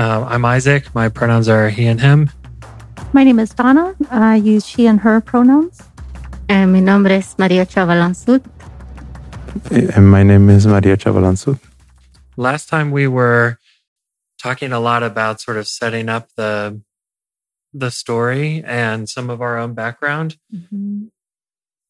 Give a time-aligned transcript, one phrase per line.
[0.00, 0.94] Uh, I'm Isaac.
[0.94, 2.30] My pronouns are he and him.
[3.12, 3.94] My name is Donna.
[4.10, 5.82] I use she and her pronouns.
[6.48, 8.42] Eh, mi nombre es María Chavalan Sut.
[9.94, 11.58] And my name is Maria Chavalan Sut.
[12.38, 13.58] Last time we were
[14.42, 16.80] talking a lot about sort of setting up the
[17.74, 20.38] the story and some of our own background.
[20.50, 21.08] Mm-hmm.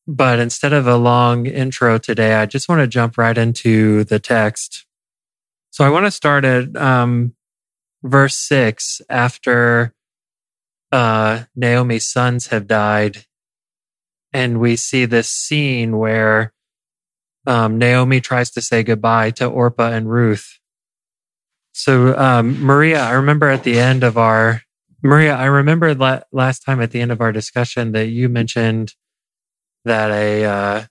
[0.09, 4.19] But instead of a long intro today, I just want to jump right into the
[4.19, 4.85] text.
[5.71, 7.37] So I want to start at um,
[8.03, 9.95] verse six after
[10.93, 13.25] uh, Naomi's sons have died.
[14.33, 16.53] And we see this scene where
[17.47, 20.59] um, Naomi tries to say goodbye to Orpah and Ruth.
[21.73, 24.63] So, um, Maria, I remember at the end of our,
[25.03, 28.95] Maria, I remember la- last time at the end of our discussion that you mentioned
[29.85, 30.85] that a, uh,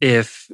[0.00, 0.50] if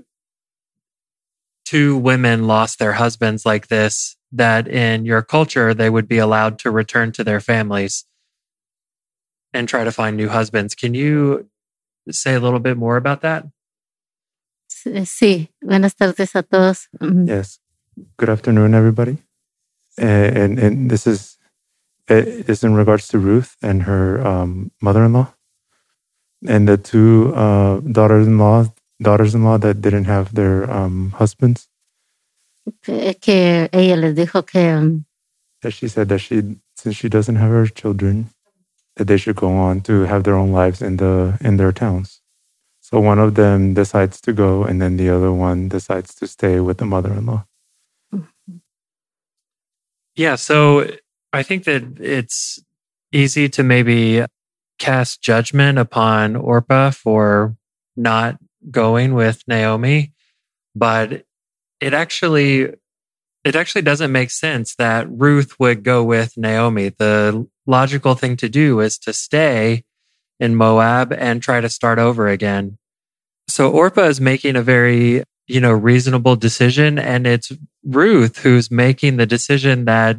[1.65, 6.59] two women lost their husbands like this, that in your culture, they would be allowed
[6.61, 8.05] to return to their families
[9.53, 10.75] and try to find new husbands.
[10.75, 11.49] Can you
[12.11, 13.47] say a little bit more about that?
[15.07, 16.89] Sí, buenas tardes a todos.
[17.01, 17.59] Mm, Yes.
[18.19, 19.19] Good afternoon, everybody.
[20.01, 20.05] Uh,
[20.35, 21.39] and and this is
[22.11, 25.33] uh, is in regards to Ruth and her um, mother-in-law,
[26.49, 28.67] and the two uh, daughters-in-law
[29.01, 31.69] daughters-in-law that didn't have their um, husbands.
[32.83, 35.05] Que- que ella les dijo que mm,
[35.63, 38.31] That she said that she since she doesn't have her children,
[38.97, 42.21] that they should go on to have their own lives in the in their towns.
[42.81, 46.61] So one of them decides to go, and then the other one decides to stay
[46.61, 47.47] with the mother-in-law.
[50.17, 50.37] Yeah.
[50.37, 50.87] So
[51.33, 52.63] I think that it's
[53.11, 54.25] easy to maybe
[54.79, 57.57] cast judgment upon Orpah for
[57.97, 58.37] not
[58.71, 60.13] going with Naomi,
[60.75, 61.25] but
[61.81, 62.73] it actually
[63.45, 66.89] it actually doesn't make sense that Ruth would go with Naomi.
[66.89, 69.85] The logical thing to do is to stay
[70.41, 72.79] in Moab and try to start over again.
[73.49, 77.53] So Orpah is making a very, you know, reasonable decision and it's
[77.85, 80.17] Ruth who's making the decision that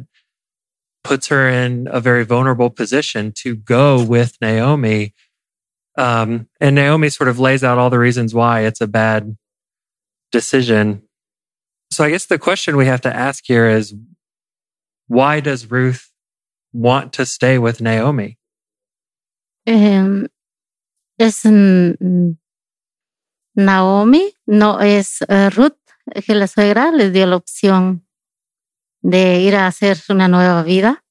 [1.02, 5.14] puts her in a very vulnerable position to go with Naomi.
[5.98, 9.36] Um, and Naomi sort of lays out all the reasons why it's a bad
[10.30, 11.02] decision.
[11.90, 13.94] So I guess the question we have to ask here is
[15.08, 16.10] why does Ruth
[16.72, 18.38] want to stay with Naomi?
[19.66, 20.28] em,
[21.18, 22.36] es mm,
[23.54, 25.76] Naomi, no es eh, Ruth,
[26.24, 28.06] que la suegra les dio la opción
[29.02, 31.02] de ir a hacer una nueva vida.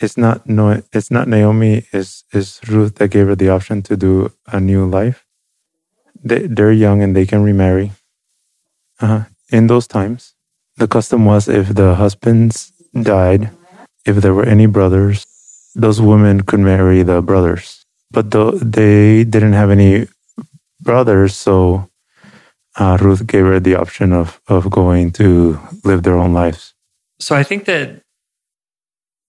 [0.00, 0.82] It's not no.
[0.94, 1.84] It's not Naomi.
[1.92, 5.26] Is is Ruth that gave her the option to do a new life?
[6.24, 7.92] They they're young and they can remarry.
[8.98, 10.34] Uh, in those times,
[10.76, 13.50] the custom was if the husbands died,
[14.06, 15.26] if there were any brothers,
[15.74, 17.84] those women could marry the brothers.
[18.10, 20.08] But though they didn't have any
[20.80, 21.88] brothers, so
[22.76, 26.74] uh, Ruth gave her the option of of going to live their own lives.
[27.18, 28.02] So I think that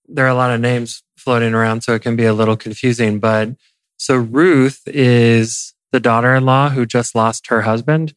[0.08, 3.20] there are a lot of names floating around, so it can be a little confusing.
[3.20, 3.50] But
[3.98, 8.16] so Ruth is the daughter in law who just lost her husband,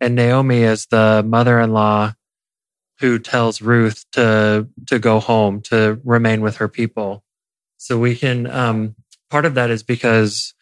[0.00, 2.14] and Naomi is the mother in law
[3.00, 7.24] who tells Ruth to to go home to remain with her people.
[7.76, 8.96] So we can um,
[9.30, 10.54] part of that is because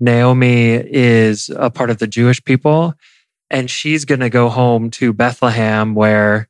[0.00, 2.94] Naomi is a part of the Jewish people,
[3.50, 6.48] and she's going to go home to Bethlehem where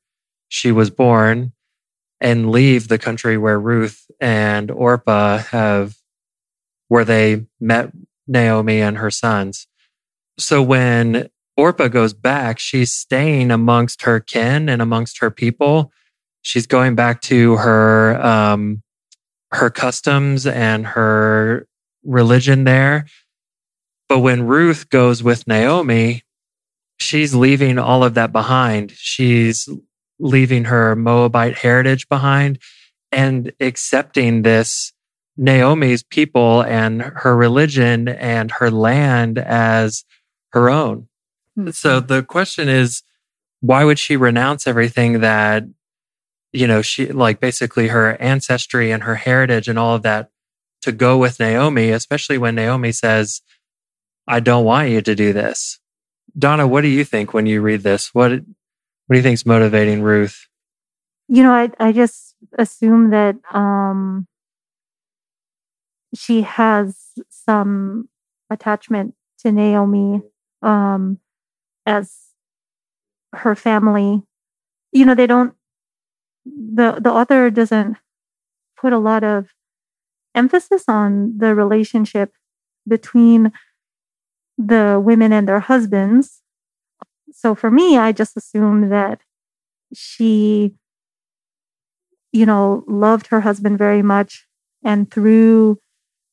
[0.49, 1.53] she was born
[2.21, 5.97] and leave the country where Ruth and Orpah have,
[6.89, 7.93] where they met
[8.27, 9.67] Naomi and her sons.
[10.37, 15.91] So when Orpah goes back, she's staying amongst her kin and amongst her people.
[16.41, 18.83] She's going back to her, um,
[19.51, 21.67] her customs and her
[22.05, 23.07] religion there.
[24.09, 26.23] But when Ruth goes with Naomi,
[27.01, 28.93] she's leaving all of that behind.
[28.93, 29.69] She's
[30.21, 32.61] leaving her Moabite heritage behind
[33.11, 34.93] and accepting this
[35.37, 40.05] Naomi's people and her religion and her land as
[40.53, 41.09] her own.
[41.73, 43.03] So the question is,
[43.61, 45.65] why would she renounce everything that,
[46.53, 50.31] you know, she like basically her ancestry and her heritage and all of that
[50.83, 53.43] to go with Naomi, especially when Naomi says,
[54.29, 55.81] I don't want you to do this.
[56.39, 58.15] Donna, what do you think when you read this?
[58.15, 60.47] What what do you think is motivating Ruth?
[61.29, 64.29] You know, I I just assume that um
[66.15, 66.97] she has
[67.31, 68.09] some
[68.51, 70.23] attachment to Naomi
[70.63, 71.19] um
[71.89, 72.15] as
[73.33, 74.23] her family.
[74.93, 75.55] You know, they don't
[76.45, 77.97] the the author doesn't
[78.81, 79.49] put a lot of
[80.35, 82.33] emphasis on the relationship
[82.87, 83.53] between
[84.57, 86.43] the women and their husbands.
[87.33, 89.21] So for me, I just assumed that
[89.95, 90.75] she,
[92.33, 94.47] you know, loved her husband very much.
[94.85, 95.79] And through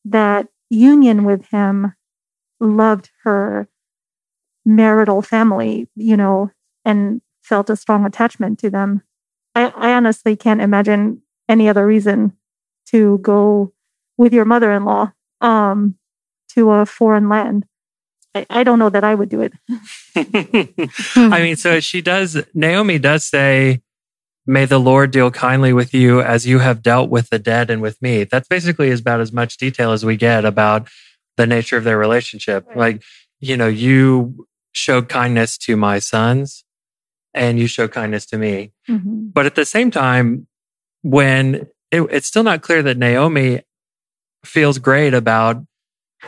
[0.06, 1.94] that union with him,
[2.60, 3.68] loved her
[4.65, 6.51] marital family, you know,
[6.83, 9.03] and felt a strong attachment to them.
[9.53, 12.33] I, I honestly can't imagine any other reason
[12.88, 13.73] to go
[14.17, 15.95] with your mother in law um,
[16.50, 17.65] to a foreign land.
[18.33, 19.53] I, I don't know that I would do it.
[21.15, 23.81] I mean, so she does, Naomi does say,
[24.47, 27.81] May the Lord deal kindly with you as you have dealt with the dead and
[27.81, 28.25] with me.
[28.25, 30.88] That's basically about as much detail as we get about
[31.35, 32.63] the nature of their relationship.
[32.67, 32.77] Right.
[32.77, 33.03] Like,
[33.39, 36.66] you know, you showed kindness to my sons
[37.33, 38.74] and you show kindness to me.
[38.89, 39.33] Mhm.
[39.33, 40.48] But at the same time,
[41.01, 43.62] when it, it's still not clear that Naomi
[44.44, 45.63] feels great about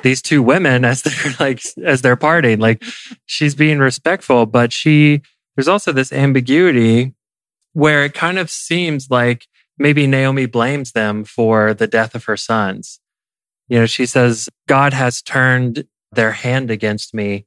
[0.02, 2.84] these two women as they're like as they're parting, like
[3.26, 5.22] she's being respectful, but she
[5.56, 7.14] there's also this ambiguity
[7.74, 9.46] where it kind of seems like
[9.78, 13.00] maybe Naomi blames them for the death of her sons.
[13.68, 17.46] You know, she says, God has turned their hand against me.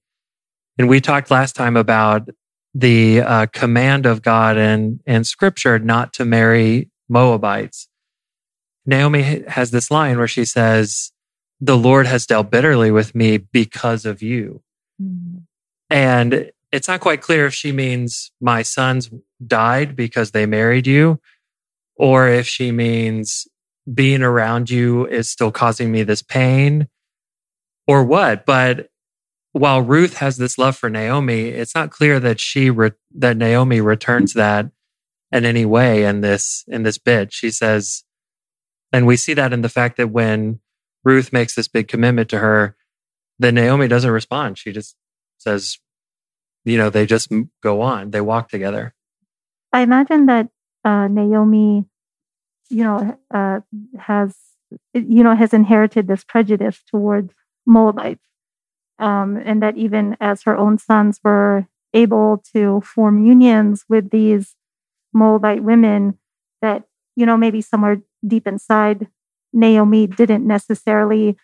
[0.81, 2.31] And we talked last time about
[2.73, 7.87] the uh, command of God and, and scripture not to marry Moabites.
[8.87, 11.13] Naomi has this line where she says,
[11.61, 14.63] The Lord has dealt bitterly with me because of you.
[14.99, 15.43] Mhm.
[15.91, 19.11] And it's not quite clear if she means my sons
[19.47, 21.21] died because they married you,
[21.97, 23.47] or if she means
[23.93, 26.89] being around you is still causing me this pain,
[27.87, 28.47] or what.
[28.47, 28.90] But
[29.53, 33.81] while Ruth has this love for Naomi, it's not clear that she re- that Naomi
[33.81, 34.71] returns that
[35.33, 37.33] in any way in this in this bit.
[37.33, 38.05] She says,
[38.93, 40.61] and we see that in the fact that when
[41.05, 42.77] Ruth makes this big commitment to her,
[43.39, 44.59] then Naomi doesn't respond.
[44.59, 44.97] She just
[45.39, 45.79] says,
[46.65, 47.33] you know, they just
[47.63, 48.11] go on.
[48.11, 48.95] They walk together.
[49.73, 50.49] I imagine that
[50.85, 51.85] uh, Naomi,
[52.69, 53.61] you know, uh,
[53.99, 54.37] has
[54.95, 57.33] you know has inherited this prejudice towards
[57.67, 58.21] Moabites,
[59.01, 64.55] um, and that even as her own sons were able to form unions with these
[65.13, 66.19] Moabite women,
[66.63, 66.85] that
[67.17, 69.09] you know maybe somewhere deep inside,
[69.53, 71.37] Naomi didn't necessarily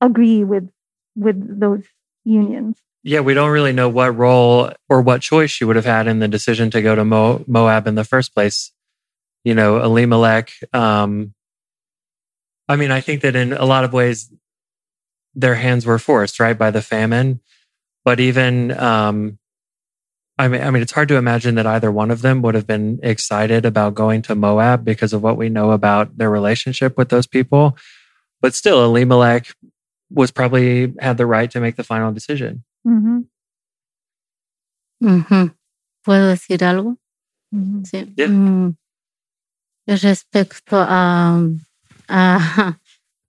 [0.00, 0.70] agree with
[1.16, 1.84] with those
[2.24, 2.78] unions.
[3.02, 6.20] Yeah, we don't really know what role or what choice she would have had in
[6.20, 8.72] the decision to go to Mo- Moab in the first place.
[9.44, 10.52] You know, Elimelech.
[10.72, 11.34] Um,
[12.66, 14.32] I mean, I think that in a lot of ways,
[15.34, 17.40] their hands were forced, right, by the famine.
[18.04, 19.38] But even, um,
[20.38, 22.66] I mean, I mean, it's hard to imagine that either one of them would have
[22.66, 27.08] been excited about going to Moab because of what we know about their relationship with
[27.08, 27.76] those people.
[28.40, 29.54] But still, Elimelech
[30.10, 32.64] was probably had the right to make the final decision.
[32.86, 33.20] Mm-hmm.
[35.02, 35.46] Mm-hmm.
[36.04, 36.96] ¿Puedo decir algo?
[37.52, 37.84] mhm.
[37.84, 38.12] Sí.
[38.16, 38.26] Yeah.
[38.26, 38.76] Mm,
[39.86, 41.38] Respecto a,
[42.08, 42.78] a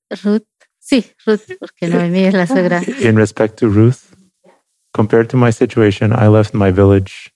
[0.23, 0.45] Ruth,
[0.85, 2.81] sí, Ruth, porque Noemí es la suegra.
[3.01, 4.13] In respect to Ruth,
[4.93, 7.31] compared to my situation, I left my village.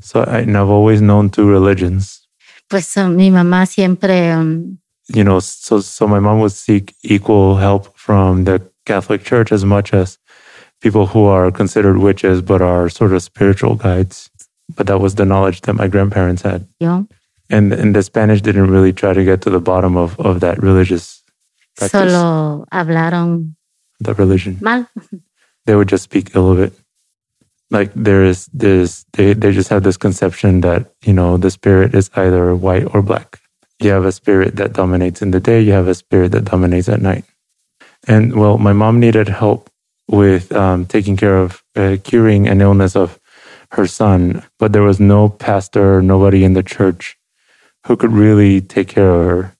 [0.00, 2.26] So I, and I've always known two religions.
[2.68, 4.78] Pues uh, mi mamá siempre, um,
[5.12, 9.64] You know, so so my mom would seek equal help from the Catholic Church as
[9.64, 10.18] much as
[10.80, 14.30] people who are considered witches but are sort of spiritual guides.
[14.76, 16.68] But that was the knowledge that my grandparents had.
[16.78, 17.02] Yeah.
[17.48, 20.62] And and the Spanish didn't really try to get to the bottom of, of that
[20.62, 21.19] religious
[21.80, 23.54] practice, solo hablaron
[24.00, 24.58] the religion.
[24.60, 24.86] mal.
[25.66, 26.72] they would just speak ill of it.
[27.70, 31.94] Like there is this, they, they just have this conception that, you know, the spirit
[31.94, 33.38] is either white or black.
[33.80, 36.88] You have a spirit that dominates in the day, you have a spirit that dominates
[36.88, 37.24] at night.
[38.08, 39.70] And well, my mom needed help
[40.08, 43.20] with um, taking care of uh, curing an illness of
[43.72, 47.16] her son, but there was no pastor, nobody in the church
[47.86, 49.56] who could really take care of her.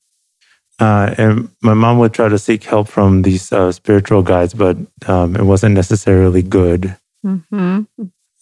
[0.81, 4.77] Uh, and my mom would try to seek help from these uh, spiritual guides, but
[5.07, 6.97] um, it wasn't necessarily good.
[7.25, 7.87] Ujú.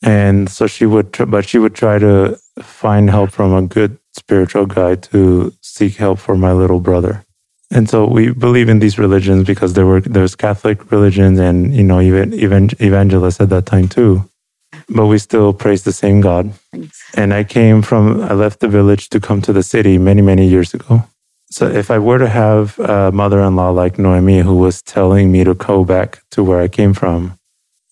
[0.05, 3.99] And so she would, tr- but she would try to find help from a good
[4.13, 7.25] spiritual guide to seek help for my little brother.
[7.71, 11.85] And so we believe in these religions because there were there's Catholic religions and you
[11.85, 14.25] know even even evangelists at that time too.
[14.89, 16.53] But we still praise the same God.
[17.15, 20.47] And I came from, I left the village to come to the city many, many
[20.47, 21.05] years ago.
[21.51, 25.33] So if I were to have a mother in law like Noemi who was telling
[25.33, 27.39] me to go back to where I came from,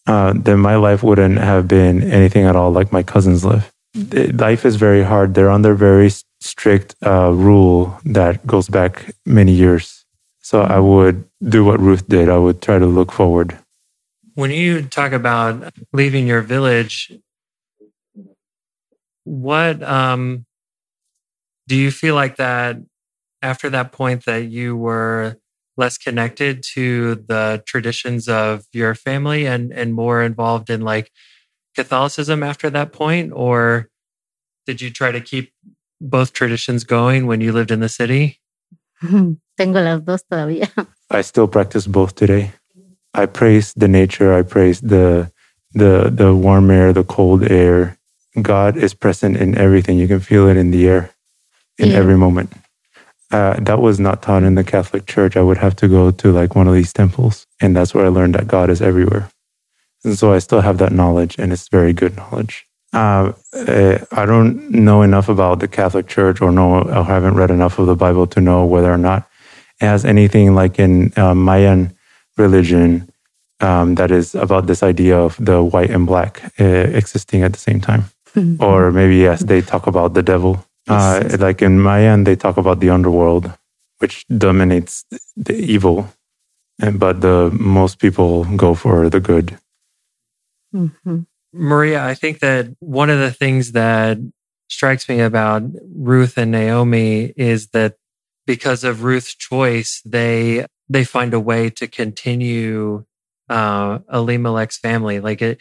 [0.06, 3.72] uh, then my life wouldn't have been anything at all like my cousins live.
[3.94, 5.34] Life is very hard.
[5.34, 6.10] They're under very
[6.40, 10.04] strict uh, rule that goes back many years.
[10.40, 12.28] So I would do what Ruth did.
[12.28, 13.58] I would try to look forward.
[14.34, 17.10] When you talk about leaving your village,
[19.24, 20.44] what um,
[21.66, 22.76] do you feel like that
[23.42, 25.36] after that point that you were
[25.76, 31.10] less connected to the traditions of your family and and more involved in like
[31.74, 33.88] Catholicism after that point or
[34.66, 35.52] did you try to keep
[36.00, 38.40] both traditions going when you lived in the city?
[39.02, 40.68] Tengo las dos todavía.
[41.10, 42.52] I still practice both today.
[43.14, 45.30] I praise the nature, I praise the
[45.72, 47.98] the the warm air, the cold air.
[48.42, 49.98] God is present in everything.
[49.98, 51.10] You can feel it in the air
[51.78, 51.98] in Yeah.
[51.98, 52.52] every moment.
[53.32, 55.36] Uh, that was not taught in the Catholic Church.
[55.36, 58.08] I would have to go to like one of these temples, and that's where I
[58.08, 59.28] learned that God is everywhere.
[60.04, 62.66] And so I still have that knowledge, and it's very good knowledge.
[62.92, 67.50] Uh, uh, I don't know enough about the Catholic Church, or know, or haven't read
[67.50, 69.28] enough of the Bible to know whether or not
[69.80, 71.96] it has anything like in uh, Mayan
[72.36, 73.10] religion
[73.60, 77.58] um, that is about this idea of the white and black uh, existing at the
[77.58, 78.04] same time
[78.60, 80.64] or maybe yes, they talk about the devil.
[80.88, 83.52] Uh, like in Mayan, they talk about the underworld,
[83.98, 85.04] which dominates
[85.36, 86.08] the evil,
[86.80, 89.58] and but the most people go for the good.
[90.74, 91.26] Mhm.
[91.52, 94.18] Maria, I think that one of the things that
[94.68, 95.62] strikes me about
[95.94, 97.96] Ruth and Naomi is that
[98.46, 103.04] because of Ruth's choice, they they find a way to continue
[103.48, 105.20] uh, Elimelech's family.
[105.20, 105.58] Like it,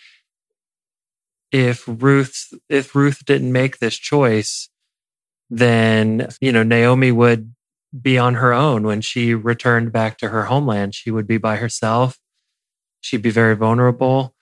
[1.52, 4.70] if Ruth if Ruth didn't make this choice,
[5.50, 7.54] then you know Naomi would
[8.02, 10.96] be on her own when she returned back to her homeland.
[10.96, 12.20] She would be by herself.
[13.02, 14.36] She'd be very vulnerable.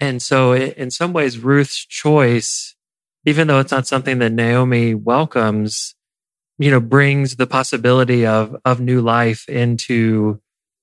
[0.00, 2.76] And so, in some ways, Ruth's choice,
[3.26, 5.96] even though it's not something that Naomi welcomes,
[6.58, 10.40] you know, brings the possibility of of new life into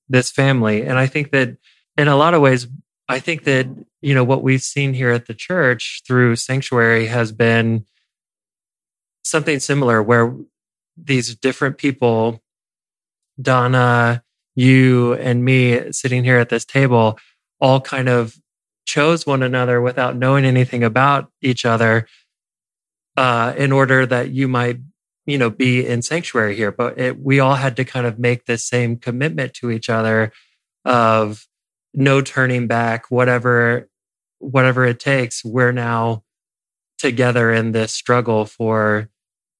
[0.09, 0.83] this family.
[0.83, 1.57] And I think that,
[1.97, 2.67] in a lot of ways,
[3.07, 3.67] I think that
[4.01, 7.85] you know what we've seen here at the church through Sanctuary has been
[9.25, 10.33] something similar, where
[10.95, 12.41] these different people,
[13.41, 14.23] Donna,
[14.55, 17.19] you, and me, sitting here at this table,
[17.59, 18.37] all kind of
[18.85, 22.07] chose one another without knowing anything about each other
[23.17, 24.77] uh, in order that you might
[25.25, 26.71] you know be in sanctuary here.
[26.71, 30.31] But it, we all had to kind of make this same commitment to each other
[30.85, 31.47] of
[31.93, 33.89] no turning back whatever
[34.39, 36.23] whatever it takes we're now
[36.97, 39.09] together in this struggle for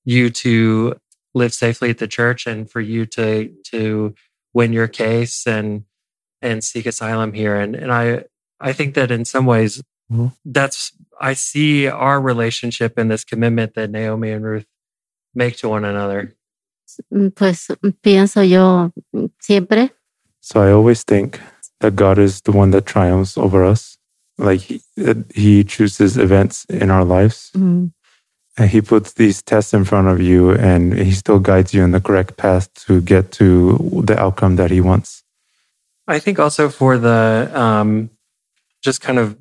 [0.05, 0.95] you to
[1.33, 4.15] live safely at the church and for you to to
[4.53, 5.83] win your case and
[6.41, 8.25] and seek asylum here and and I
[8.59, 9.81] I think that in some ways
[10.12, 10.31] Mhm.
[10.45, 14.67] that's I see our relationship and this commitment that Naomi and Ruth
[15.33, 16.35] make to one another.
[17.35, 17.67] Pues
[18.03, 18.91] pienso yo
[19.41, 19.89] siempre
[20.41, 21.39] So I always think
[21.79, 23.97] that God is the one that triumphs over us.
[24.38, 24.81] Like he,
[25.33, 27.91] he chooses events in our lives, mm, and
[28.63, 32.00] He puts these tests in front of you, and He still guides you in the
[32.00, 35.24] correct path to get to the outcome that He wants.
[36.07, 38.12] I think also for the um,
[38.81, 39.38] just kind of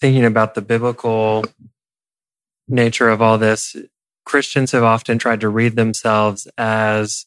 [0.00, 1.44] thinking about the biblical
[2.68, 3.74] nature of all this,
[4.24, 7.26] Christians have often tried to read themselves as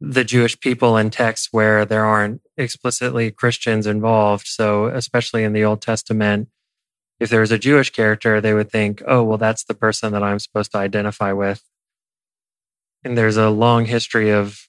[0.00, 4.46] the Jewish people in texts where there aren't explicitly Christians involved.
[4.46, 6.48] So, especially in the Old Testament,
[7.20, 10.22] if there was a Jewish character, they would think, oh, well, that's the person that
[10.22, 11.62] I'm supposed to identify with.
[13.04, 14.66] And there's a long history of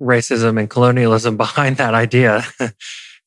[0.00, 2.44] racism and colonialism behind that idea,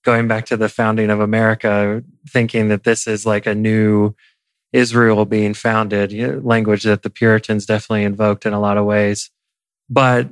[0.05, 4.15] going back to the founding of America, thinking that this is like a new
[4.71, 8.85] Israel being founded, you know, language that the Puritans definitely invoked in a lot of
[8.85, 9.29] ways.
[9.89, 10.29] But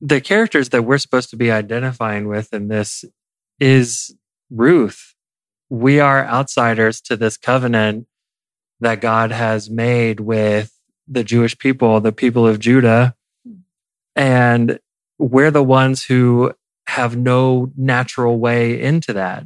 [0.00, 3.04] the characters that we're supposed to be identifying with in this
[3.58, 4.14] is
[4.50, 5.15] Ruth.
[5.68, 8.06] We are outsiders to this covenant
[8.80, 10.72] that God has made with
[11.08, 13.14] the Jewish people, the people of Judah.
[14.14, 14.78] And
[15.18, 16.52] we're the ones who
[16.86, 19.44] have no natural way into that.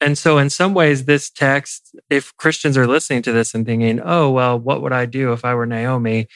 [0.00, 4.00] And so, in some ways, this text, if Christians are listening to this and thinking,
[4.02, 6.28] oh, well, what would I do if I were Naomi?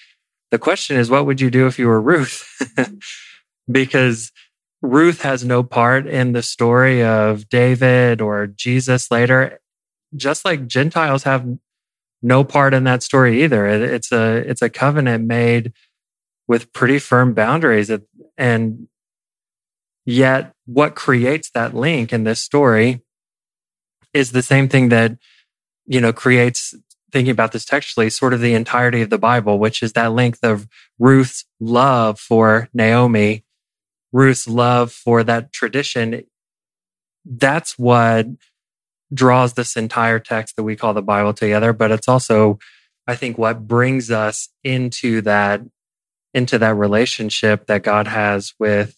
[0.50, 2.44] The question is, what would you do if you were Ruth?
[3.70, 4.32] because
[4.82, 9.60] Ruth has no part in the story of David or Jesus later,
[10.16, 11.46] just like Gentiles have
[12.20, 13.66] no part in that story either.
[13.66, 15.72] It, it's a it's a covenant made
[16.48, 17.90] with pretty firm boundaries,
[18.36, 18.88] and
[20.04, 23.02] yet what creates that link in this story
[24.12, 25.16] is the same thing that
[25.86, 26.74] you know creates
[27.12, 30.42] thinking about this textually, sort of the entirety of the Bible, which is that length
[30.42, 30.66] of
[30.98, 33.44] Ruth's love for Naomi,
[34.12, 36.24] Ruth's love for that tradition.
[37.24, 38.26] That's what
[39.12, 41.72] draws this entire text that we call the Bible together.
[41.72, 42.58] But it's also,
[43.06, 45.62] I think, what brings us into that,
[46.34, 48.96] into that relationship that God has with,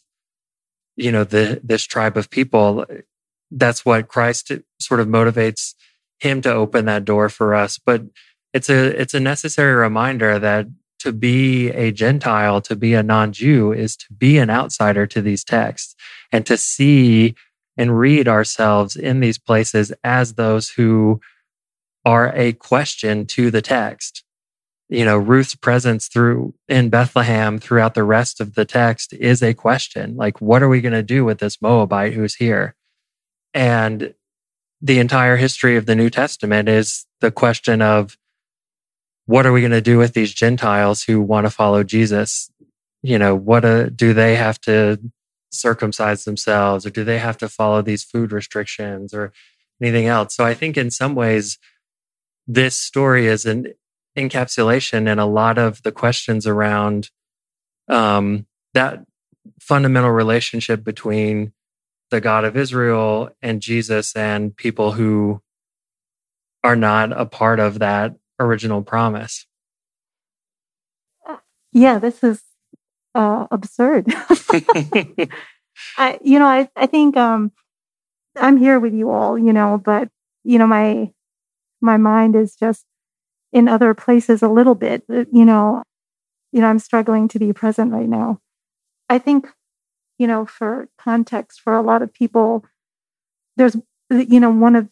[0.96, 2.86] you know, the, this tribe of people.
[3.50, 5.74] That's what Christ sort of motivates
[6.20, 7.78] him to open that door for us.
[7.78, 8.02] But
[8.52, 10.66] it's a it's a necessary reminder that
[11.04, 15.44] to be a Gentile, to be a non-Jew, is to be an outsider to these
[15.44, 15.94] texts
[16.32, 17.34] and to see
[17.76, 21.20] and read ourselves in these places as those who
[22.06, 24.24] are a question to the text.
[24.88, 29.52] You know, Ruth's presence through in Bethlehem throughout the rest of the text is a
[29.52, 30.16] question.
[30.16, 32.76] Like, what are we going to do with this Moabite who's here?
[33.52, 34.14] And
[34.80, 38.16] the entire history of the New Testament is the question of
[39.26, 42.50] what are we going to do with these Gentiles who want to follow Jesus?
[43.02, 44.98] You know, what uh, do they have to
[45.50, 49.32] circumcise themselves or do they have to follow these food restrictions or
[49.80, 50.34] anything else?
[50.34, 51.58] So I think in some ways,
[52.46, 53.72] this story is an
[54.16, 57.10] encapsulation and a lot of the questions around
[57.88, 59.04] um, that
[59.60, 61.52] fundamental relationship between
[62.10, 65.40] the God of Israel and Jesus and people who
[66.62, 69.46] are not a part of that original promise.
[71.72, 72.42] Yeah, this is
[73.14, 74.06] uh, absurd.
[75.98, 77.50] I, you know, I, I think um,
[78.36, 80.08] I'm here with you all, you know, but
[80.44, 81.12] you know, my
[81.80, 82.84] my mind is just
[83.52, 85.02] in other places a little bit.
[85.10, 85.82] Uh, you know,
[86.52, 88.40] you know, I'm struggling to be present right now.
[89.08, 89.48] I think
[90.18, 92.64] you know, for context, for a lot of people,
[93.56, 93.76] there's,
[94.10, 94.88] you know, one of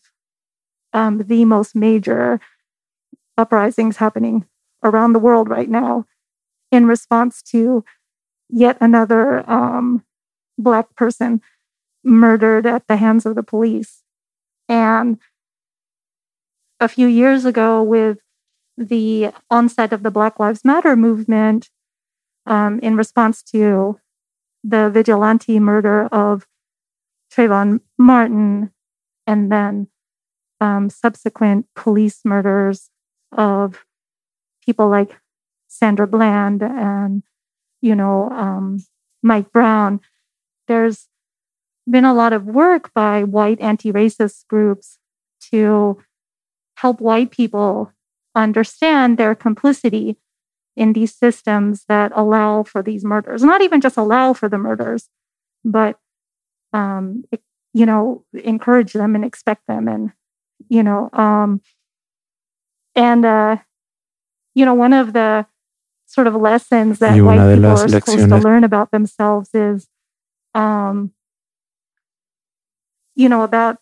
[0.92, 2.40] um, the most major
[3.42, 4.46] uprisings happening
[4.82, 6.06] around the world right now
[6.70, 7.84] in response to
[8.48, 10.04] yet another um,
[10.58, 11.40] Black person
[12.04, 14.02] murdered at the hands of the police.
[14.68, 15.18] And
[16.80, 18.18] a few years ago, with
[18.76, 21.70] the onset of the Black Lives Matter movement,
[22.46, 24.00] um, in response to
[24.64, 26.46] the vigilante murder of
[27.32, 28.72] Trayvon Martin
[29.26, 29.88] and then
[30.60, 32.90] um, subsequent police murders
[33.32, 33.84] of
[34.64, 35.20] people like
[35.68, 37.22] Sandra Bland and,
[37.80, 38.78] you know, um,
[39.22, 40.00] Mike Brown.
[40.68, 41.08] There's
[41.90, 44.98] been a lot of work by white anti racist groups
[45.50, 45.98] to
[46.76, 47.92] help white people
[48.34, 50.16] understand their complicity
[50.76, 55.08] in these systems that allow for these murders, not even just allow for the murders,
[55.64, 55.98] but,
[56.72, 57.24] um,
[57.74, 59.86] you know, encourage them and expect them.
[59.86, 60.12] And,
[60.68, 61.60] you know, um,
[62.94, 63.56] and, uh,
[64.54, 65.46] you know, one of the
[66.06, 69.88] sort of lessons that white people are supposed to learn about themselves is,
[70.54, 71.12] um,
[73.14, 73.78] you know, about,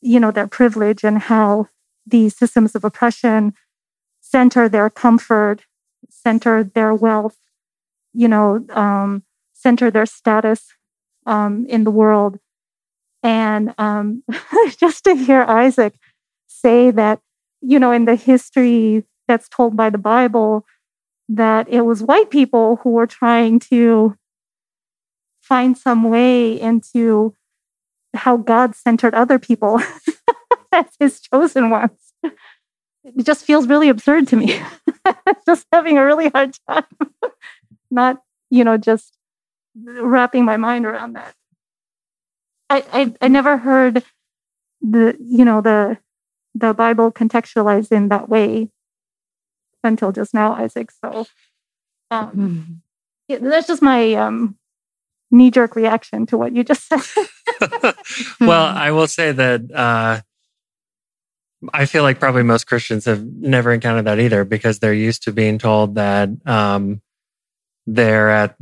[0.00, 1.68] you know, their privilege and how
[2.06, 3.54] these systems of oppression
[4.20, 5.62] center their comfort
[6.10, 7.36] center their wealth,
[8.12, 10.74] you know, um, center their status
[11.26, 12.38] um, in the world.
[13.22, 14.22] And um,
[14.78, 15.94] just to hear Isaac
[16.46, 17.20] say that,
[17.60, 20.64] you know, in the history that's told by the Bible,
[21.28, 24.16] that it was white people who were trying to
[25.40, 27.34] find some way into
[28.14, 29.80] how God centered other people
[30.72, 32.08] as his chosen ones
[33.16, 34.60] it just feels really absurd to me.
[35.46, 36.84] just having a really hard time,
[37.90, 39.16] not, you know, just
[39.76, 41.34] wrapping my mind around that.
[42.70, 44.04] I, I, I never heard
[44.82, 45.98] the, you know, the,
[46.54, 48.70] the Bible contextualized in that way
[49.84, 50.90] until just now, Isaac.
[50.90, 51.26] So,
[52.10, 52.72] um, mm-hmm.
[53.28, 54.56] yeah, that's just my um,
[55.30, 57.00] knee jerk reaction to what you just said.
[58.40, 60.20] well, I will say that uh,
[61.72, 65.32] I feel like probably most Christians have never encountered that either because they're used to
[65.32, 67.02] being told that um,
[67.86, 68.56] they're at,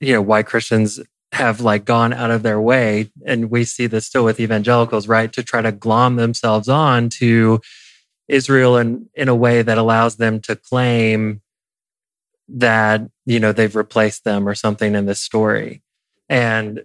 [0.00, 1.00] you know, white Christians
[1.32, 3.10] have like gone out of their way.
[3.26, 5.32] And we see this still with evangelicals, right?
[5.32, 7.60] To try to glom themselves on to
[8.28, 11.42] Israel in, in a way that allows them to claim
[12.48, 15.82] that, you know, they've replaced them or something in this story.
[16.28, 16.84] And,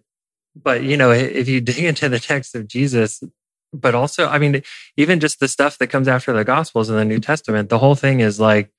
[0.62, 3.24] but, you know, if you dig into the text of Jesus,
[3.74, 4.62] but also, I mean,
[4.98, 7.96] even just the stuff that comes after the Gospels in the New Testament, the whole
[7.96, 8.72] thing is like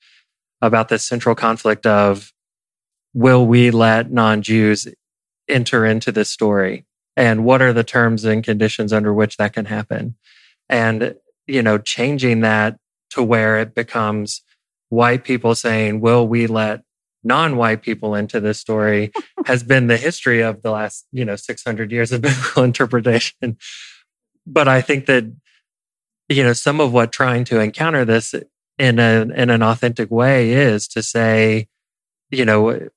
[0.62, 2.32] about this central conflict of
[3.12, 4.86] will we let non Jews
[5.48, 6.86] enter into this story?
[7.16, 10.16] And what are the terms and conditions under which that can happen?
[10.68, 11.14] And,
[11.46, 12.78] you know, changing that
[13.10, 14.42] to where it becomes
[14.88, 16.82] white people saying, Will we let
[17.22, 19.12] non white people into this story?
[19.46, 23.58] has been the history of the last, you know, 600 years of biblical interpretation.
[24.46, 25.24] But I think that,
[26.28, 28.34] you know, some of what trying to encounter this
[28.78, 31.68] in a in an authentic way is to say,
[32.30, 32.88] you know,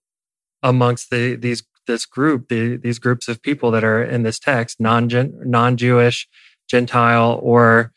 [0.63, 4.79] amongst the these this group, the, these groups of people that are in this text,
[4.79, 6.27] non non Jewish,
[6.69, 7.91] Gentile, or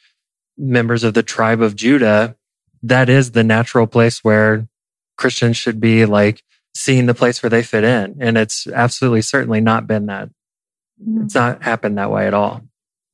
[0.57, 2.37] members of the tribe of Judah,
[2.83, 4.69] that is the natural place where
[5.17, 6.43] Christians should be like
[6.75, 8.17] seeing the place where they fit in.
[8.21, 10.31] And it's absolutely certainly not been that.
[11.05, 11.25] Mm.
[11.25, 12.63] It's not happened that way at all.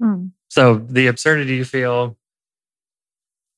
[0.01, 0.33] Mm.
[0.49, 2.17] So the absurdity you feel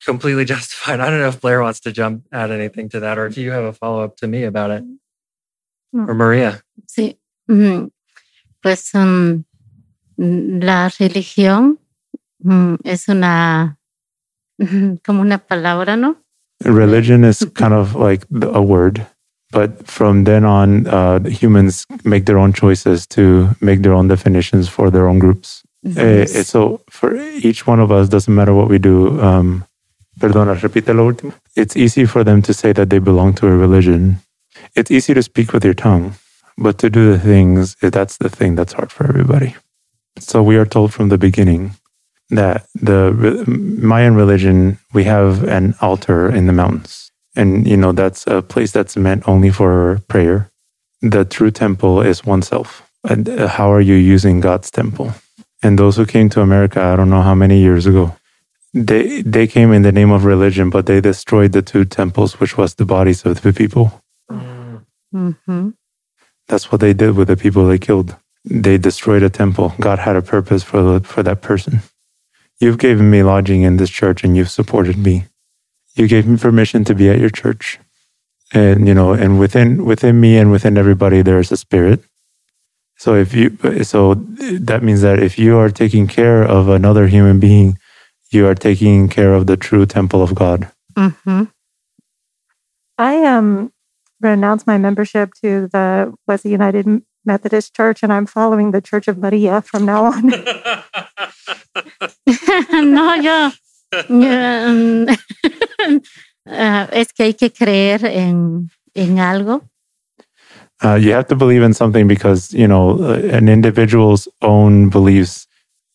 [0.04, 1.00] completely justified.
[1.00, 3.50] I don't know if Blair wants to jump add anything to that or if you
[3.50, 4.84] have a follow up to me about it.
[5.94, 6.08] Mm.
[6.08, 6.62] Or Maria.
[6.86, 7.18] Sí.
[7.48, 7.90] Mm.
[8.62, 9.44] Pues um,
[10.16, 11.78] la religión
[12.40, 13.78] mm, es una
[15.04, 16.16] como una palabra, ¿no?
[16.64, 19.06] Religion is kind of like a word,
[19.52, 24.68] but from then on, uh, humans make their own choices to make their own definitions
[24.68, 25.62] for their own groups.
[25.82, 26.34] Yes.
[26.34, 29.20] Uh, so for each one of us, doesn't matter what we do.
[29.20, 29.64] Um,
[30.18, 31.32] perdona, repite lo último.
[31.54, 34.18] It's easy for them to say that they belong to a religion.
[34.74, 36.14] It's easy to speak with your tongue,
[36.56, 39.56] but to do the things, that's the thing that's hard for everybody.
[40.18, 41.72] So we are told from the beginning
[42.30, 43.12] that the
[43.46, 47.10] Mayan religion, we have an altar in the mountains.
[47.36, 50.50] And, you know, that's a place that's meant only for prayer.
[51.00, 52.82] The true temple is oneself.
[53.08, 55.14] And uh, how are you using God's temple?
[55.62, 58.16] And those who came to America, I don't know how many years ago,
[58.74, 62.56] they they came in the name of religion, but they destroyed the two temples, which
[62.56, 64.02] was the bodies of the people.
[65.14, 65.70] Mm-hmm.
[66.48, 68.16] That's what they did with the people they killed.
[68.44, 69.74] They destroyed a temple.
[69.80, 71.80] God had a purpose for the, for that person.
[72.60, 75.26] You've given me lodging in this church and you've supported me.
[75.94, 77.78] You gave me permission to be at your church.
[78.52, 82.02] And, you know, and within, within me and within everybody, there is a spirit.
[82.96, 87.38] So if you, so that means that if you are taking care of another human
[87.38, 87.78] being,
[88.30, 90.70] you are taking care of the true temple of God.
[90.96, 91.44] Mm-hmm.
[92.98, 93.72] I um
[94.20, 99.18] renounced my membership to the Wesley United Methodist Church, and I'm following the Church of
[99.18, 100.28] Maria from now on.
[102.72, 103.50] no, yo.
[106.46, 109.62] uh, es que hay que creer en, en algo.
[110.84, 115.47] Uh, you have to believe in something because you know uh, an individual's own beliefs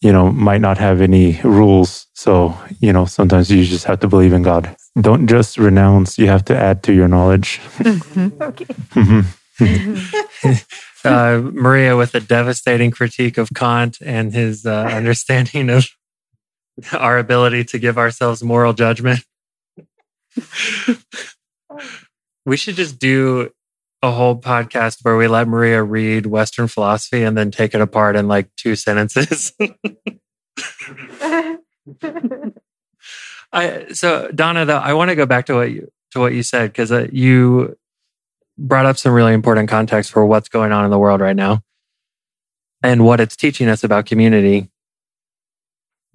[0.03, 4.07] you know might not have any rules so you know sometimes you just have to
[4.07, 8.41] believe in god don't just renounce you have to add to your knowledge mm-hmm.
[8.49, 9.21] okay mm-hmm.
[11.07, 15.87] uh, maria with a devastating critique of kant and his uh, understanding of
[16.91, 19.23] our ability to give ourselves moral judgment.
[22.45, 23.51] we should just do
[24.03, 28.15] a whole podcast where we let Maria read Western philosophy and then take it apart
[28.15, 29.53] in like two sentences.
[33.53, 36.43] I so Donna, though, I want to go back to what you to what you
[36.43, 37.77] said because uh, you
[38.57, 41.63] brought up some really important context for what's going on in the world right now
[42.83, 44.69] and what it's teaching us about community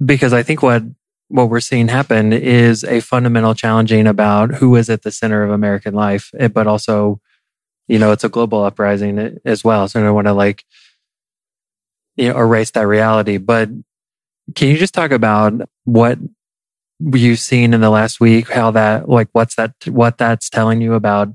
[0.05, 0.85] because I think what
[1.29, 5.51] what we're seeing happen is a fundamental challenging about who is at the center of
[5.51, 7.20] American life, eh, but also,
[7.88, 9.88] you know, it's a global uprising as well.
[9.88, 10.64] So I don't want to like,
[12.16, 13.38] you know, erase that reality.
[13.38, 13.70] But
[14.55, 16.18] can you just talk about what
[17.01, 18.48] you've seen in the last week?
[18.48, 21.35] How that, like, what's that, what that's telling you about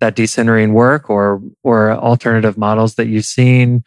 [0.00, 3.84] that decentering work or or alternative models that you've seen?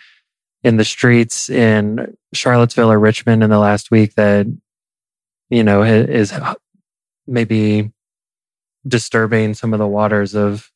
[0.65, 4.47] in the streets in Charlottesville or Richmond in the last week that,
[5.51, 6.33] you know, is
[7.27, 7.91] maybe
[8.87, 10.71] disturbing some of the waters of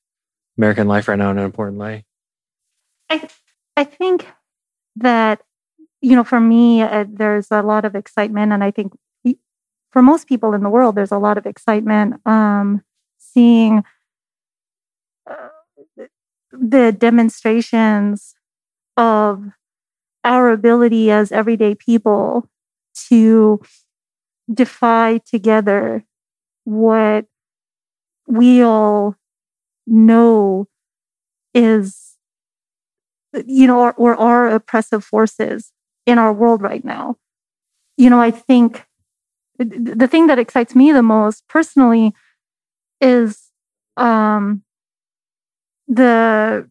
[0.60, 2.04] American life right now in an important way?
[3.10, 3.30] I,
[3.78, 4.28] I think
[4.98, 5.42] that,
[6.02, 8.52] you know, for me, uh, there's a lot of excitement.
[8.52, 8.92] And I think
[9.90, 12.84] for most people in the world, there's a lot of excitement um,
[13.18, 13.84] seeing
[15.26, 15.48] uh,
[16.52, 18.36] the demonstrations
[18.98, 19.46] of
[20.26, 22.50] our ability as everyday people
[23.08, 23.62] to
[24.54, 26.04] defy together
[26.66, 27.26] what
[28.28, 29.16] we all
[29.90, 30.68] know
[31.54, 32.16] is
[33.46, 35.72] you know or, or are oppressive forces
[36.06, 37.18] in our world right now.
[37.98, 38.86] You know i think
[39.58, 42.14] the thing that excites me the most personally
[43.02, 43.52] is
[43.98, 44.64] um
[45.88, 46.70] the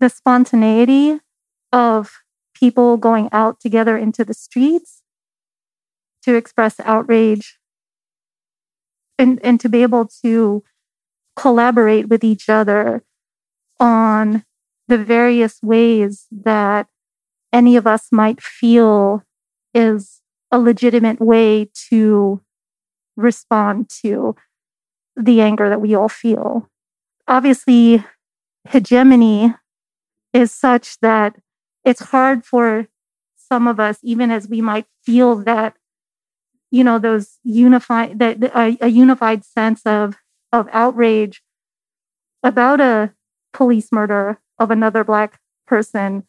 [0.00, 1.20] the spontaneity
[1.72, 2.12] of
[2.54, 5.02] people going out together into the streets
[6.22, 7.58] to express outrage
[9.18, 10.62] and, and to be able to
[11.36, 13.04] collaborate with each other
[13.78, 14.44] on
[14.88, 16.88] the various ways that
[17.52, 19.22] any of us might feel
[19.74, 20.20] is
[20.50, 22.40] a legitimate way to
[23.16, 24.34] respond to
[25.16, 26.68] the anger that we all feel.
[27.26, 28.04] Obviously,
[28.68, 29.54] hegemony
[30.32, 31.36] is such that
[31.84, 32.88] it's hard for
[33.36, 35.74] some of us, even as we might feel that,
[36.70, 40.16] you know, those unified, that a, a unified sense of
[40.52, 41.42] of outrage
[42.42, 43.12] about a
[43.52, 46.26] police murder of another black person.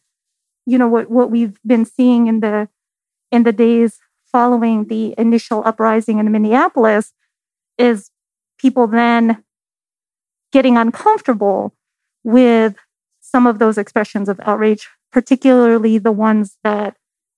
[0.66, 2.68] You know what what we've been seeing in the
[3.30, 3.98] in the days
[4.30, 7.12] following the initial uprising in Minneapolis
[7.78, 8.10] is
[8.58, 9.42] people then
[10.52, 11.74] getting uncomfortable
[12.24, 12.76] with
[13.20, 16.96] some of those expressions of outrage, particularly the ones that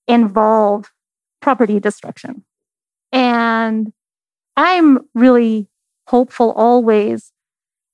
[0.08, 0.90] involve
[1.40, 2.44] property destruction.
[3.12, 3.92] And
[4.56, 5.69] I'm really
[6.10, 7.32] hopeful always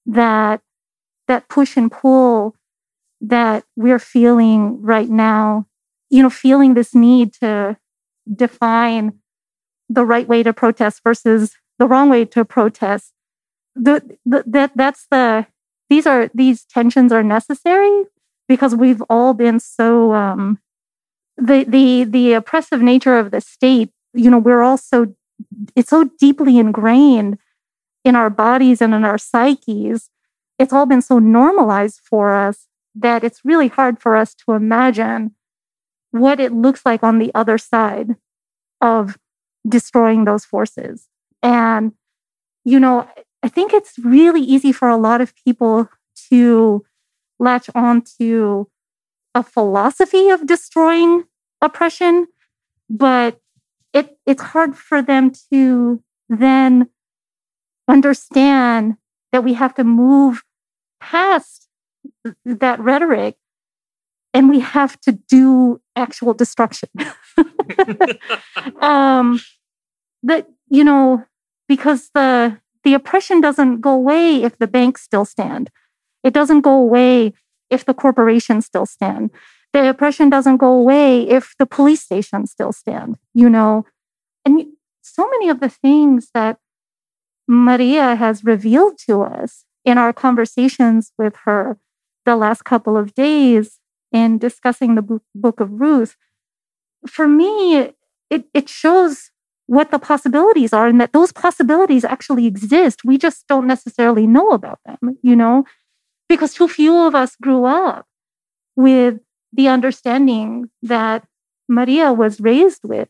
[0.07, 0.61] that
[1.29, 2.55] that push and pull
[3.21, 5.67] that we're feeling right now,
[6.11, 7.77] you know, feeling this need to
[8.33, 9.13] define
[9.89, 13.13] the right way to protest versus the wrong way to protest.
[13.75, 15.47] The, the, that that's the
[15.91, 18.05] these are these tensions are necessary
[18.49, 20.59] because we've all been so um,
[21.37, 23.91] the the the oppressive nature of the state.
[24.15, 25.15] You know, we're all so
[25.75, 27.39] it's so deeply ingrained
[28.07, 30.11] in our bodies and in our psyches.
[30.61, 35.35] It's all been so normalized for us that it's really hard for us to imagine
[36.13, 38.15] what it looks like on the other side
[38.81, 39.19] of
[39.69, 41.09] destroying those forces.
[41.43, 41.93] And,
[42.65, 43.09] you know,
[43.43, 45.91] I think it's really easy for a lot of people
[46.31, 46.85] to
[47.41, 48.69] latch on to
[49.35, 51.25] a philosophy of destroying
[51.61, 52.29] oppression,
[52.89, 53.41] but
[53.93, 56.89] it, it's hard for them to then
[57.89, 58.97] understand
[59.33, 60.43] that we have to move
[61.01, 61.69] past
[62.45, 63.37] that rhetoric
[64.33, 66.89] and we have to do actual destruction.
[68.81, 69.41] um,
[70.23, 71.25] that you know,
[71.69, 75.71] because the the oppression doesn't go away if the banks still stand.
[76.23, 77.33] It doesn't go away
[77.71, 79.31] if the corporations still stand.
[79.73, 83.17] The oppression doesn't go away if the police stations still stand.
[83.35, 83.87] You know,
[84.45, 84.67] and
[85.03, 86.59] so many of the things that
[87.49, 91.79] Maria has revealed to us in our conversations with her
[92.25, 93.79] the last couple of days
[94.13, 96.17] in discussing the book of Ruth,
[97.07, 97.77] for me,
[98.31, 99.31] it, it shows
[99.67, 103.05] what the possibilities are and that those possibilities actually exist.
[103.05, 105.65] We just don't necessarily know about them, you know,
[106.29, 108.07] because too few of us grew up
[108.77, 109.21] with
[109.53, 111.27] the understanding that
[111.69, 113.09] Maria was raised with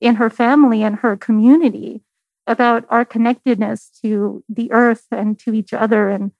[0.00, 2.02] in her family and her community
[2.48, 6.32] about our connectedness to the earth and to each other and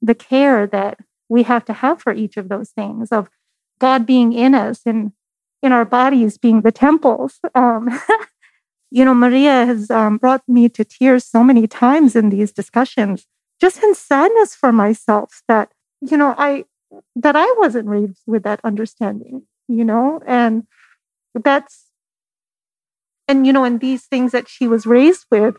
[0.00, 3.28] the care that we have to have for each of those things of
[3.78, 5.12] God being in us and
[5.62, 7.40] in our bodies being the temples.
[7.54, 8.00] Um,
[8.90, 13.26] you know, Maria has um, brought me to tears so many times in these discussions,
[13.60, 16.64] just in sadness for myself that, you know, I,
[17.16, 20.66] that I wasn't raised with that understanding, you know, and
[21.34, 21.87] that's,
[23.28, 25.56] and, you know, and these things that she was raised with,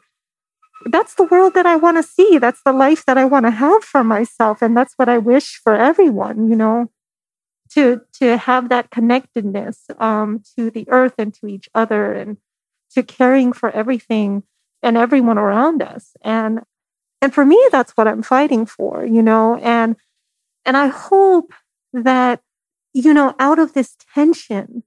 [0.86, 2.38] that's the world that I want to see.
[2.38, 4.62] That's the life that I want to have for myself.
[4.62, 6.89] And that's what I wish for everyone, you know,
[7.71, 12.38] to, to have that connectedness um, to the earth and to each other and
[12.91, 14.43] to caring for everything
[14.82, 16.15] and everyone around us.
[16.23, 16.62] And,
[17.21, 19.95] and for me, that's what I'm fighting for, you know, and,
[20.65, 21.53] and I hope
[21.93, 22.41] that,
[22.93, 24.84] you know, out of this tension,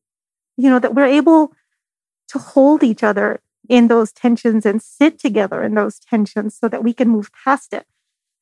[0.56, 1.52] you know, that we're able
[2.32, 6.82] to hold each other in those tensions and sit together in those tensions so that
[6.82, 7.86] we can move past it.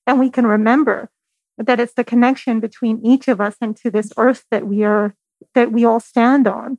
[0.07, 1.11] And we can remember
[1.59, 5.15] that it's the connection between each of us and to this earth that we are
[5.55, 6.79] that we all stand on.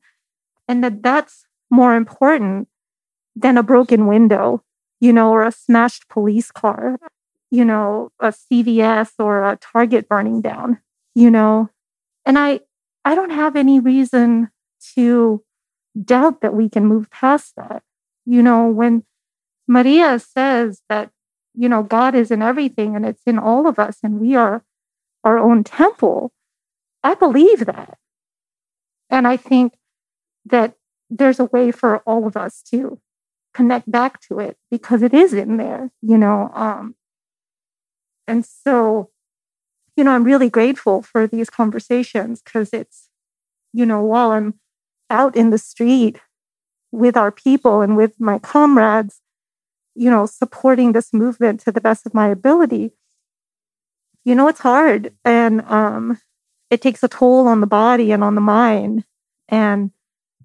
[0.67, 2.67] And that that's more important
[3.36, 4.63] than a broken window
[5.00, 6.97] you know or a smashed police car
[7.50, 10.80] you know a cvs or a target burning down
[11.15, 11.69] you know.
[12.26, 12.62] And i
[13.04, 14.50] i don't have any reason
[14.95, 15.43] to
[16.00, 17.84] doubt that we can move past that
[18.26, 19.04] you know, when
[19.68, 21.12] Maria says that,
[21.54, 24.64] you know, God is in everything and it's in all of us and we are
[25.24, 26.32] our own temple,
[27.04, 27.98] I believe that.
[29.10, 29.74] And I think
[30.46, 30.76] that
[31.10, 33.00] there's a way for all of us to
[33.54, 36.50] connect back to it because it is in there, you know.
[36.54, 36.96] Um,
[38.28, 39.10] and so,
[39.98, 43.10] you know, I'm really grateful for these conversations because it's,
[43.74, 44.60] you know, while I'm
[45.12, 46.19] out in the street
[46.91, 49.21] with our people and with my comrades,
[49.93, 52.91] you know, supporting this movement to the best of my ability.
[54.24, 56.19] You know, it's hard and um,
[56.69, 59.04] it takes a toll on the body and on the mind.
[59.50, 59.91] And,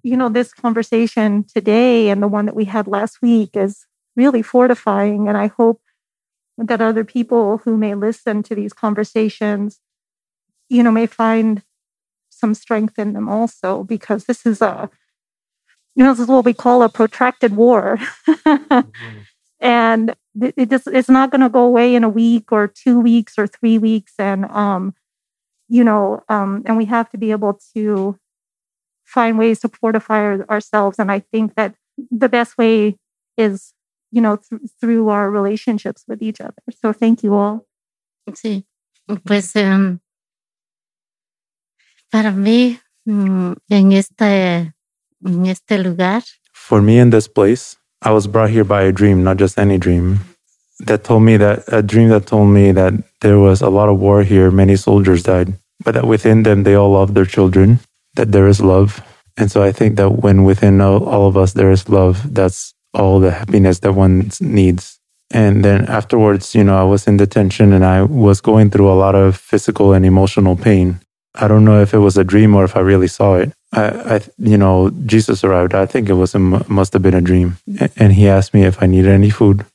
[0.03, 4.41] you know, this conversation today and the one that we had last week is really
[4.41, 5.27] fortifying.
[5.27, 5.81] And I hope
[6.57, 9.79] that other people who may listen to these conversations,
[10.69, 11.61] you know, may find
[12.37, 14.89] some strength in them also, because this is a,
[15.95, 17.97] you know, this is what we call a protracted war.
[18.27, 18.89] mm-hmm.
[19.59, 23.39] And it just, it's not going to go away in a week or two weeks
[23.39, 24.13] or three weeks.
[24.19, 24.93] And, um,
[25.67, 28.19] you know, um, and we have to be able to
[29.03, 30.99] find ways to fortify our, ourselves.
[30.99, 31.73] And I think that
[32.11, 32.97] the best way
[33.35, 33.73] is,
[34.11, 36.61] you know, th- through our relationships with each other.
[36.79, 37.65] So thank you all.
[38.33, 38.65] Sí,
[39.25, 40.01] pues um,
[42.11, 44.73] para mí mm, en este
[45.25, 46.23] en este lugar.
[46.53, 49.77] For me in this place, I was brought here by a dream, not just any
[49.77, 50.19] dream.
[50.79, 53.99] That told me that a dream that told me that there was a lot of
[53.99, 57.79] war here, many soldiers died, but that within them they all love their children,
[58.15, 59.01] that there is love.
[59.37, 62.73] And so I think that when within all, all of us there is love, that's
[62.93, 64.99] all the happiness that one needs.
[65.31, 68.95] And then afterwards, you know, I was in detention and I was going through a
[68.95, 70.99] lot of physical and emotional pain.
[71.39, 73.53] I don't know if it was a dream or if I really saw it.
[73.71, 75.75] I, I you know, Jesus arrived.
[75.75, 77.57] I think it was a, must have been a dream.
[77.95, 79.65] And he asked me if I needed any food.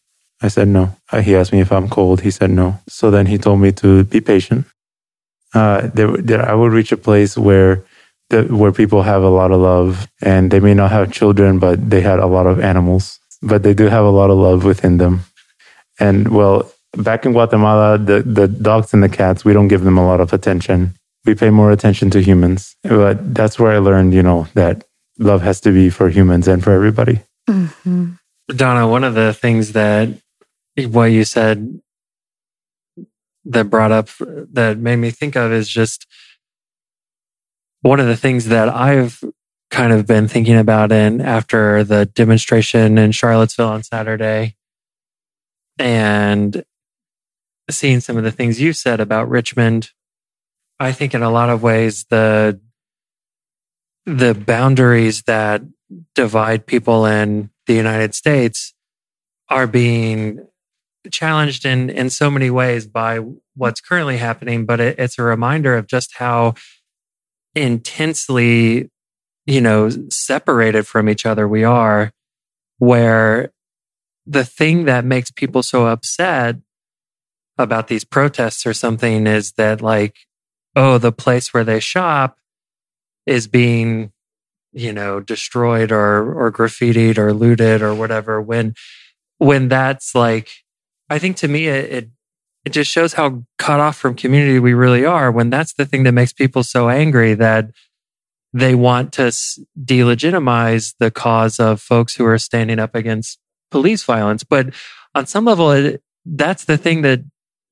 [0.41, 0.97] I said no.
[1.13, 2.23] Uh, he asked me if I'm cold.
[2.23, 2.81] He said no.
[2.89, 4.67] So then he told me to be patient.
[5.55, 7.85] Uh, there, there, I would reach a place where,
[8.31, 11.91] the, where people have a lot of love, and they may not have children, but
[11.91, 13.21] they had a lot of animals.
[13.41, 15.21] But they do have a lot of love within them.
[16.01, 19.99] And well, back in Guatemala, the the dogs and the cats, we don't give them
[19.99, 20.95] a lot of attention
[21.25, 22.77] we pay more attention to humans.
[22.83, 24.85] But that's where I learned, you know, that
[25.19, 27.21] love has to be for humans and for everybody.
[27.49, 28.13] Mm-hmm.
[28.49, 30.09] Donna, one of the things that
[30.77, 31.81] what you said
[33.45, 36.07] that brought up that made me think of is just
[37.83, 39.23] one of the things that I've
[39.71, 44.55] kind of been thinking about in after the demonstration in Charlottesville on Saturday
[45.79, 46.63] and
[47.71, 49.91] seeing some of the things you said about Richmond
[50.83, 52.61] I think in a lot of ways the
[54.05, 55.63] the boundaries that
[56.15, 58.75] divide people in the United States
[59.49, 60.45] are being
[61.11, 63.21] challenged in in so many ways by
[63.55, 66.55] what's currently happening but it, it's a reminder of just how
[67.55, 68.91] intensely
[69.47, 72.13] you know separated from each other we are
[72.79, 73.53] where
[74.27, 76.57] the thing that makes people so upset
[77.59, 80.17] about these protests or something is that like
[80.75, 82.39] oh, the place where they shop
[83.27, 84.13] is being,
[84.73, 88.41] you know, destroyed or or graffitied or looted or whatever.
[88.41, 88.75] When
[89.39, 90.51] when that's like,
[91.11, 92.11] I think to me it, it
[92.65, 95.31] it just shows how cut off from community we really are.
[95.31, 97.71] When that's the thing that makes people so angry that
[98.53, 99.33] they want to
[99.83, 103.39] delegitimize the cause of folks who are standing up against
[103.71, 104.45] police violence.
[104.45, 104.75] But
[105.15, 107.21] on some level, it, that's the thing that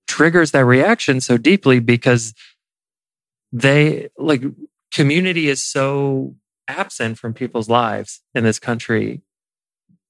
[0.09, 2.35] triggers that reaction so deeply because
[3.53, 4.43] they like
[4.93, 6.35] community is so
[6.69, 9.23] absent from people's lives in this country.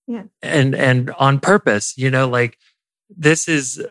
[0.07, 0.25] Yeah.
[0.43, 2.59] And and on purpose, you know, like
[3.09, 3.85] this is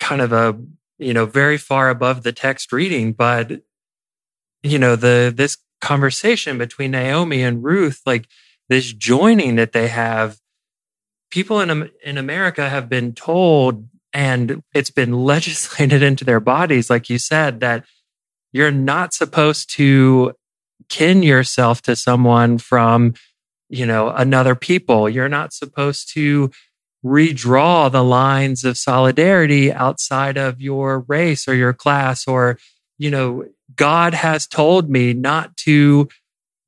[0.00, 0.58] kind of a,
[0.98, 3.62] you know, very far above the text reading, but
[4.62, 8.26] you know, the this conversation between Naomi and Ruth, like
[8.68, 10.38] this joining that they have,
[11.30, 17.10] people in in America have been told and it's been legislated into their bodies, like
[17.10, 17.84] you said, that
[18.54, 20.32] you're not supposed to
[20.88, 23.14] kin yourself to someone from,
[23.68, 25.08] you know, another people.
[25.08, 26.52] You're not supposed to
[27.04, 32.58] redraw the lines of solidarity outside of your race or your class or,
[32.96, 36.08] you know, God has told me not to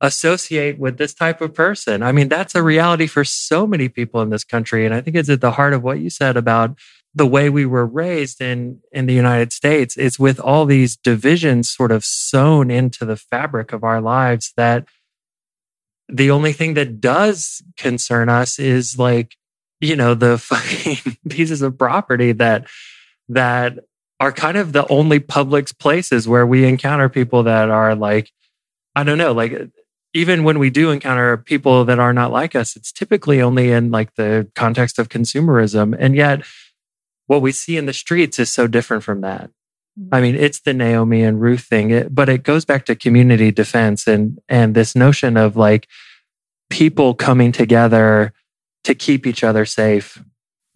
[0.01, 2.03] associate with this type of person.
[2.03, 4.85] I mean, that's a reality for so many people in this country.
[4.85, 6.77] And I think it's at the heart of what you said about
[7.17, 11.71] the way we were raised in in the United States is with all these divisions
[11.71, 14.87] sort of sewn into the fabric of our lives that
[16.09, 19.35] the only thing that does concern us is like
[19.81, 22.69] you know the fucking pieces of property that
[23.31, 23.79] that
[24.21, 28.31] are kind of the only public places where we encounter people that are like
[28.95, 29.71] i don't know like
[30.13, 33.91] even when we do encounter people that are not like us it's typically only in
[33.91, 35.95] like the context of consumerism.
[35.99, 36.43] And yet
[37.27, 39.51] what we see in the streets is so different from that.
[39.99, 40.15] Mm-hmm.
[40.15, 43.51] I mean, it's the Naomi and Ruth thing, it, but it goes back to community
[43.51, 45.89] defense and and this notion of like
[46.71, 48.33] people coming together
[48.85, 50.23] to keep each other safe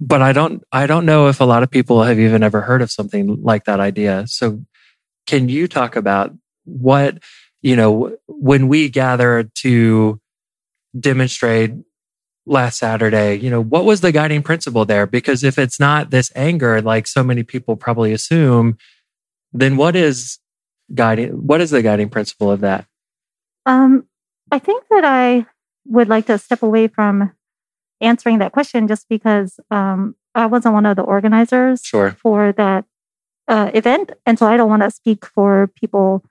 [0.00, 2.82] but I don't I don't know if a lot of people have even ever heard
[2.82, 4.24] of something like that idea.
[4.26, 4.64] So
[5.26, 6.32] can you talk about
[6.64, 7.18] what,
[7.60, 10.20] you know, when we gather to
[10.98, 11.72] demonstrate
[12.46, 15.06] last Saturday, you know, what was the guiding principle there?
[15.06, 18.76] Because if it's not this anger, like so many people probably assume,
[19.52, 20.38] then what is
[20.94, 22.86] guiding, what is the guiding principle of that?
[23.66, 24.06] Um,
[24.50, 25.46] I think that I
[25.86, 27.32] would like to step away from
[28.00, 32.12] answering that question just because um, I wasn't one of the organizers Sure.
[32.12, 32.84] for that
[33.48, 34.12] uh, event.
[34.24, 36.24] And so I don't want to speak for people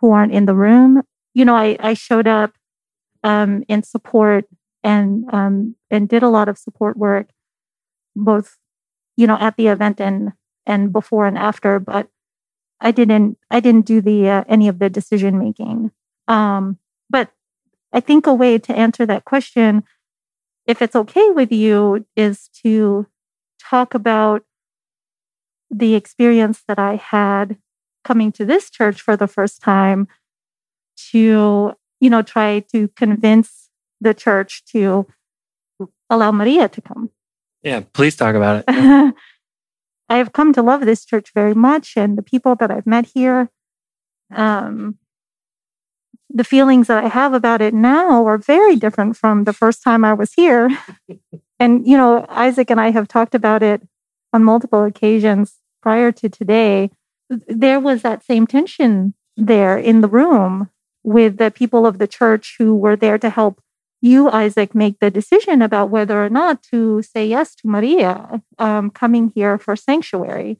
[0.00, 1.02] who aren't in the room.
[1.32, 2.52] You know, I, I showed up
[3.22, 4.44] um, in support
[4.84, 7.30] and um, and did a lot of support work,
[8.14, 8.58] both
[9.16, 10.32] you know at the event and
[10.66, 11.80] and before and after.
[11.80, 12.08] But
[12.80, 15.90] I didn't I didn't do the uh, any of the decision making.
[16.28, 16.78] Um,
[17.10, 17.30] but
[17.92, 19.84] I think a way to answer that question,
[20.66, 23.06] if it's okay with you, is to
[23.60, 24.44] talk about
[25.70, 27.58] the experience that I had
[28.04, 30.08] coming to this church for the first time
[31.10, 33.63] to, you know, try to convince
[34.04, 35.06] the church to
[36.08, 37.10] allow Maria to come.
[37.62, 38.64] Yeah, please talk about it.
[40.08, 43.06] I have come to love this church very much and the people that I've met
[43.06, 43.50] here.
[44.34, 44.98] Um,
[46.28, 50.04] the feelings that I have about it now are very different from the first time
[50.04, 50.68] I was here.
[51.58, 53.82] and, you know, Isaac and I have talked about it
[54.32, 56.90] on multiple occasions prior to today.
[57.30, 60.70] There was that same tension there in the room
[61.02, 63.60] with the people of the church who were there to help
[64.04, 68.90] you, Isaac, make the decision about whether or not to say yes to Maria um,
[68.90, 70.58] coming here for sanctuary.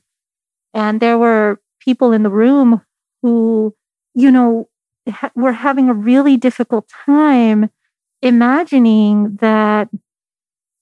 [0.72, 2.80] And there were people in the room
[3.22, 3.74] who,
[4.14, 4.68] you know,
[5.08, 7.68] ha- were having a really difficult time
[8.22, 9.90] imagining that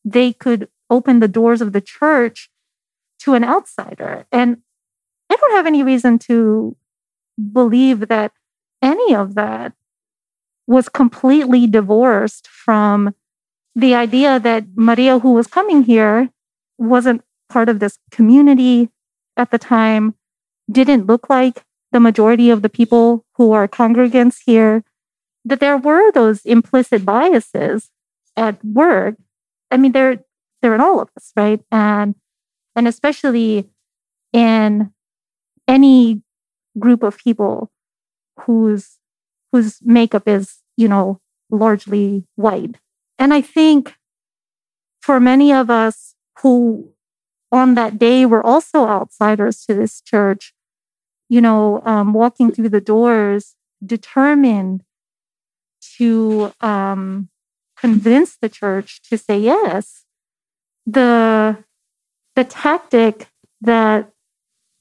[0.05, 2.49] they could open the doors of the church
[3.21, 4.27] to an outsider.
[4.31, 4.59] And
[5.29, 6.77] I don't have any reason to
[7.53, 8.33] believe that
[8.81, 9.73] any of that
[10.67, 13.15] was completely divorced from
[13.75, 16.31] the idea that Maria, who was coming here,
[16.79, 18.91] wasn't part of this community
[19.37, 20.15] at the time,
[20.71, 24.85] didn't look like the majority of the people who are congregants here,
[25.45, 27.91] that there were those implicit biases
[28.37, 29.17] at work.
[29.71, 30.25] I mean, they're
[30.61, 31.61] they're in all of us, right?
[31.71, 32.15] And
[32.77, 33.69] and especially
[34.33, 34.93] in
[35.69, 36.23] any
[36.79, 37.71] group of people
[38.41, 38.99] whose
[39.53, 42.77] whose makeup is, you know, largely white.
[43.19, 43.95] And I think
[45.01, 46.93] for many of us who
[47.53, 50.55] on that day were also outsiders to this church,
[51.29, 54.83] you know, um, walking through the doors, determined
[55.99, 57.29] to um,
[57.77, 60.05] convince the church to say yes.
[60.87, 61.65] The
[62.35, 63.29] the tactic
[63.61, 64.11] that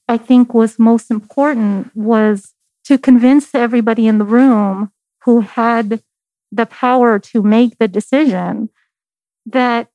[0.08, 2.54] I think was most important was
[2.84, 4.92] to convince everybody in the room
[5.24, 6.02] who had
[6.50, 8.68] the power to make the decision
[9.46, 9.88] that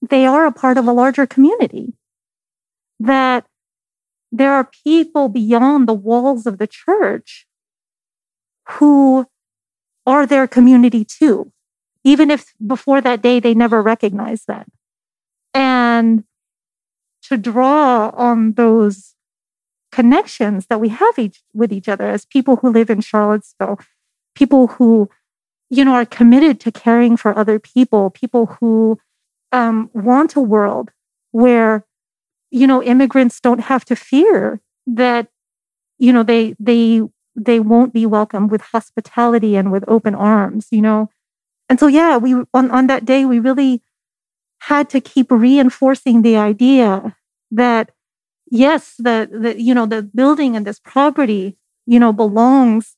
[0.00, 1.92] they are a part of a larger community,
[2.98, 3.46] that
[4.32, 7.46] there are people beyond the walls of the church
[8.68, 9.26] who
[10.06, 11.52] are their community too,
[12.04, 14.66] even if before that day they never recognized that.
[15.52, 16.24] And
[17.22, 19.14] to draw on those
[19.92, 23.78] connections that we have each, with each other as people who live in Charlottesville,
[24.34, 25.08] people who,
[25.68, 28.98] you know, are committed to caring for other people, people who
[29.52, 30.90] um, want a world
[31.32, 31.84] where,
[32.50, 35.28] you know, immigrants don't have to fear that,
[35.98, 37.02] you know, they they
[37.36, 41.08] they won't be welcomed with hospitality and with open arms, you know.
[41.68, 43.82] And so, yeah, we on on that day we really
[44.60, 47.16] had to keep reinforcing the idea
[47.50, 47.92] that
[48.50, 52.96] yes, the, the you know the building and this property you know belongs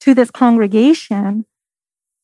[0.00, 1.44] to this congregation,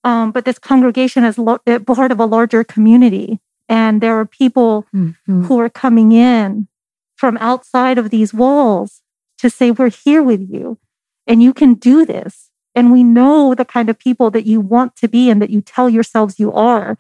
[0.05, 4.87] um, but this congregation is lo- part of a larger community, and there are people
[4.95, 5.47] Mhm.
[5.47, 6.69] who are coming in
[7.17, 9.03] from outside of these walls
[9.39, 10.79] to say we're here with you,
[11.27, 12.51] and you can do this.
[12.75, 15.61] And we know the kind of people that you want to be and that you
[15.61, 16.97] tell yourselves you are.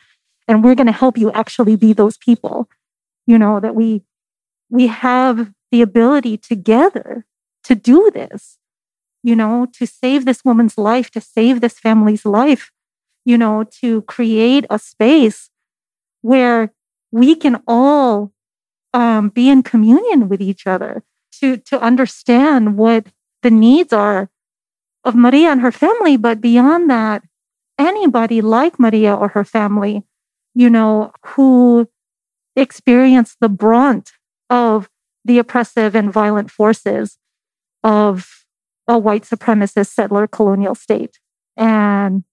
[0.47, 2.69] And we're going to help you actually be those people.
[3.27, 4.03] You know, that we
[4.69, 7.27] we have the ability together
[7.65, 8.59] to do this,
[9.23, 12.71] you know, to save this woman's life, to save this family's life,
[13.25, 15.51] you know, to create a space
[16.21, 16.73] where
[17.11, 18.33] we can all
[18.93, 21.03] um, be in communion with each other,
[21.41, 23.07] to to understand what
[23.43, 24.31] the needs are
[25.05, 27.23] of Maria and her family, but beyond that,
[27.79, 30.05] anybody like Maria or her family,
[30.55, 31.89] you know, who
[32.55, 34.13] experienced the brunt
[34.51, 34.89] of
[35.25, 37.19] the oppressive and violent forces
[37.83, 38.45] of
[38.89, 41.19] a white supremacist settler colonial state.
[41.57, 42.25] And,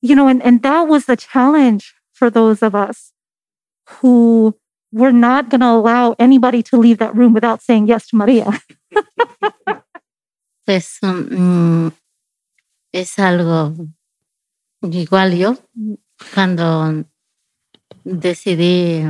[0.00, 3.12] you know, and, and that was the challenge for those of us
[3.88, 4.56] who
[4.92, 8.60] were not going to allow anybody to leave that room without saying yes to Maria.
[10.66, 11.92] pues um,
[12.92, 13.72] es algo
[14.82, 15.56] igual yo
[16.34, 17.04] cuando
[18.04, 19.04] decidí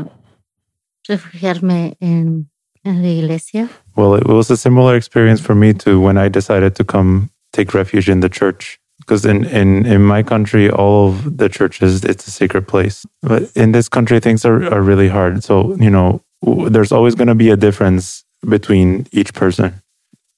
[1.08, 2.50] refugiarme en,
[2.86, 3.68] en la iglesia.
[3.96, 7.74] Well, it was a similar experience for me too when I decided to come take
[7.74, 8.78] refuge in the church.
[8.98, 13.06] Because in, in, in my country, all of the churches, it's a sacred place.
[13.22, 15.44] But in this country, things are, are really hard.
[15.44, 19.80] So, you know, there's always going to be a difference between each person.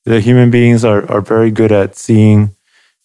[0.05, 2.55] The human beings are, are very good at seeing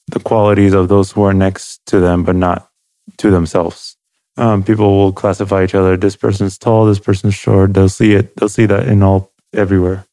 [0.07, 2.69] the qualities of those who are next to them, but not
[3.17, 3.95] to themselves.
[4.35, 5.95] Um, people will classify each other.
[5.95, 6.85] This person's tall.
[6.85, 7.73] This person's short.
[7.73, 8.35] They'll see it.
[8.35, 10.05] They'll see that in all everywhere.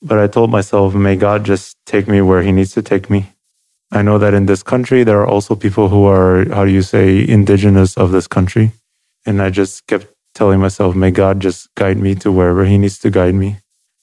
[0.00, 3.32] But I told myself, may God just take me where He needs to take me.
[3.92, 6.82] I know that in this country there are also people who are, how do you
[6.82, 8.72] say, indigenous of this country,
[9.26, 12.98] and I just kept telling myself, may God just guide me to wherever He needs
[13.00, 13.58] to guide me,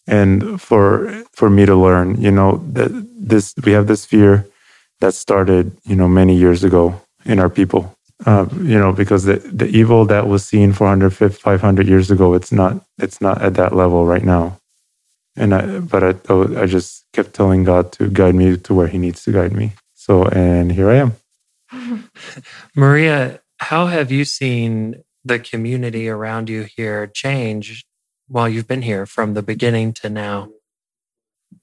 [0.08, 4.46] and for for me to learn, you know, that this we have this fear
[5.02, 7.96] that started, you know, many years ago in our people
[8.26, 12.52] uh, you know, because the, the evil that was seen 400, 500 years ago, it's
[12.52, 14.60] not, it's not at that level right now.
[15.36, 18.98] And I, but I, I just kept telling God to guide me to where He
[18.98, 19.74] needs to guide me.
[19.94, 21.14] So, and here I am.
[22.76, 27.86] Maria, how have you seen the community around you here change
[28.28, 30.50] while you've been here from the beginning to now?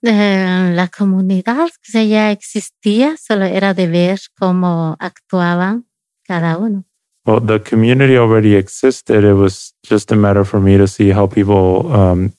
[0.03, 5.86] Eh, la comunidad que ya existía, solo era de ver cómo actuaban
[6.27, 6.85] cada uno.
[7.25, 9.25] Well, the community already existed.
[9.25, 12.33] It was just a matter for me to see how people um,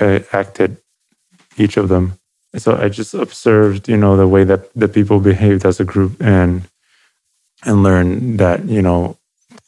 [0.00, 0.76] uh, acted,
[1.56, 2.18] each of them.
[2.56, 6.20] So I just observed, you know, the way that the people behaved as a group,
[6.20, 6.62] and
[7.64, 9.18] and learned that, you know,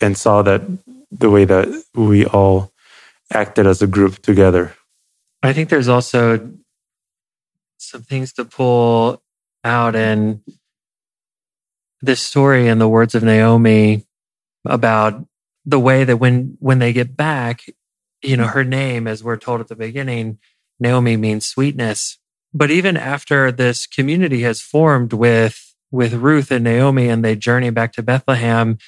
[0.00, 0.62] and saw that
[1.10, 2.72] the way that we all
[3.32, 4.74] acted as a group together.
[5.42, 6.50] I think there's also
[7.78, 9.22] some things to pull
[9.64, 10.40] out and
[12.02, 14.06] this story and the words of Naomi
[14.64, 15.24] about
[15.64, 17.62] the way that when when they get back,
[18.22, 20.38] you know, her name, as we're told at the beginning,
[20.78, 22.18] Naomi means sweetness.
[22.52, 27.70] But even after this community has formed with with Ruth and Naomi and they journey
[27.70, 28.78] back to Bethlehem,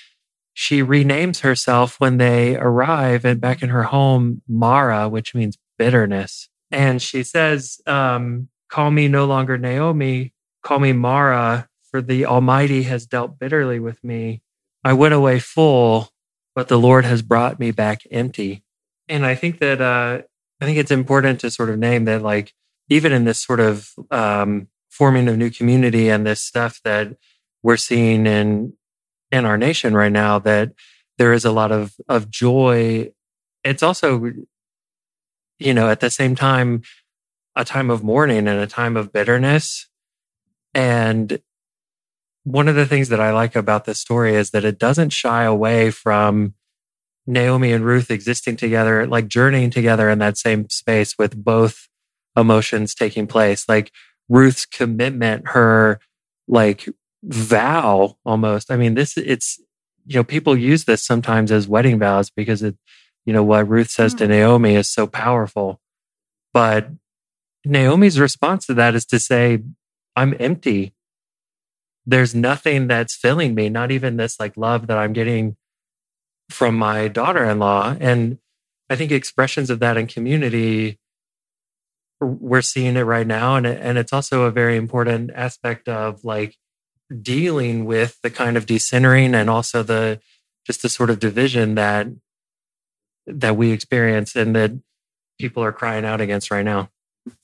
[0.54, 6.48] she renames herself when they arrive and back in her home Mara, which means bitterness.
[6.70, 10.32] And she says, um, call me no longer Naomi,
[10.62, 14.42] call me Mara, for the Almighty has dealt bitterly with me.
[14.82, 16.08] I went away full,
[16.56, 18.64] but the Lord has brought me back empty.
[19.08, 20.22] And I think that uh,
[20.60, 22.54] I think it's important to sort of name that, like,
[22.88, 27.16] even in this sort of um, forming of new community and this stuff that
[27.62, 28.72] we're seeing in
[29.30, 30.72] in our nation right now, that
[31.18, 33.12] there is a lot of of joy.
[33.64, 34.32] It's also,
[35.58, 36.82] you know, at the same time,
[37.54, 39.88] a time of mourning and a time of bitterness.
[40.74, 41.40] And
[42.44, 45.44] one of the things that I like about this story is that it doesn't shy
[45.44, 46.54] away from
[47.26, 51.88] Naomi and Ruth existing together, like journeying together in that same space with both
[52.36, 53.68] emotions taking place.
[53.68, 53.92] Like
[54.28, 56.00] Ruth's commitment, her
[56.48, 56.88] like
[57.22, 58.70] vow almost.
[58.70, 59.60] I mean, this, it's,
[60.06, 62.76] you know, people use this sometimes as wedding vows because it,
[63.24, 64.30] you know, what Ruth says to mm.
[64.30, 65.80] Naomi is so powerful.
[66.52, 66.88] But
[67.64, 69.62] Naomi's response to that is to say,
[70.16, 70.92] I'm empty
[72.06, 75.56] there's nothing that's filling me, not even this like love that I'm getting
[76.50, 77.96] from my daughter in law.
[78.00, 78.38] And
[78.90, 80.98] I think expressions of that in community,
[82.20, 83.56] we're seeing it right now.
[83.56, 86.56] And, and it's also a very important aspect of like
[87.20, 90.20] dealing with the kind of decentering and also the
[90.66, 92.06] just the sort of division that
[93.26, 94.72] that we experience and that
[95.38, 96.88] people are crying out against right now.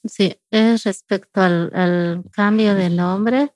[0.06, 3.50] Sí, es respecto al, al cambio de nombre.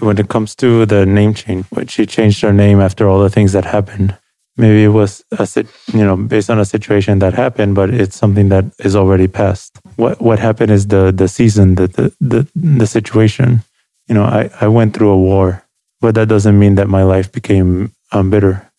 [0.00, 3.30] When it comes to the name change, when she changed her name after all the
[3.30, 4.16] things that happened.
[4.56, 5.48] Maybe it was a
[5.92, 9.78] you know based on a situation that happened, but it's something that is already past.
[9.96, 13.62] What what happened is the the season, the the the, the situation.
[14.08, 15.64] You know, I I went through a war,
[16.00, 18.70] but that doesn't mean that my life became um, bitter,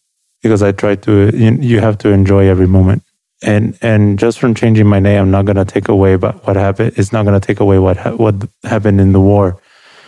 [0.44, 1.36] because I tried to.
[1.36, 3.02] You, you have to enjoy every moment
[3.44, 6.94] and and just from changing my name, I'm not gonna take away but what happened.
[6.98, 9.60] It's not gonna take away what ha- what happened in the war.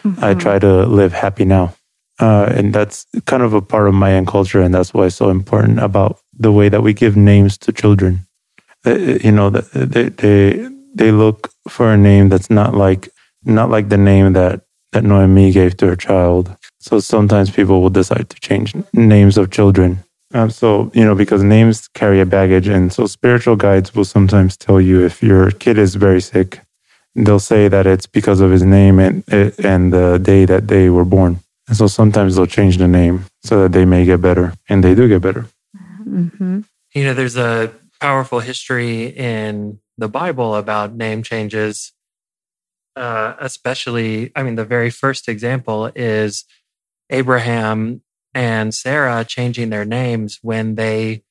[0.05, 0.23] Mm-hmm.
[0.23, 1.75] I try to live happy now.
[2.19, 4.61] Uh, and that's kind of a part of Mayan culture.
[4.61, 8.19] And that's why it's so important about the way that we give names to children.
[8.85, 13.09] uh, you know, they they they look for a name that's not like
[13.43, 16.55] not like the name that that Noemi gave to her child.
[16.79, 20.03] So sometimes people will decide to change names of children.
[20.33, 24.57] Um, so you know, because names carry a baggage, and so spiritual guides will sometimes
[24.57, 26.61] tell you if your kid is very sick,
[27.15, 31.05] they'll say that it's because of his name and and the day that they were
[31.05, 31.39] born.
[31.67, 34.93] And so sometimes they'll change the name so that they may get better, and they
[34.93, 35.47] do get better.
[36.07, 36.61] Mm-hmm.
[36.93, 41.91] You know, there's a powerful history in the Bible about name changes.
[42.95, 46.45] Uh, especially, I mean, the very first example is
[47.09, 48.01] Abraham
[48.33, 51.23] and Sarah changing their names when they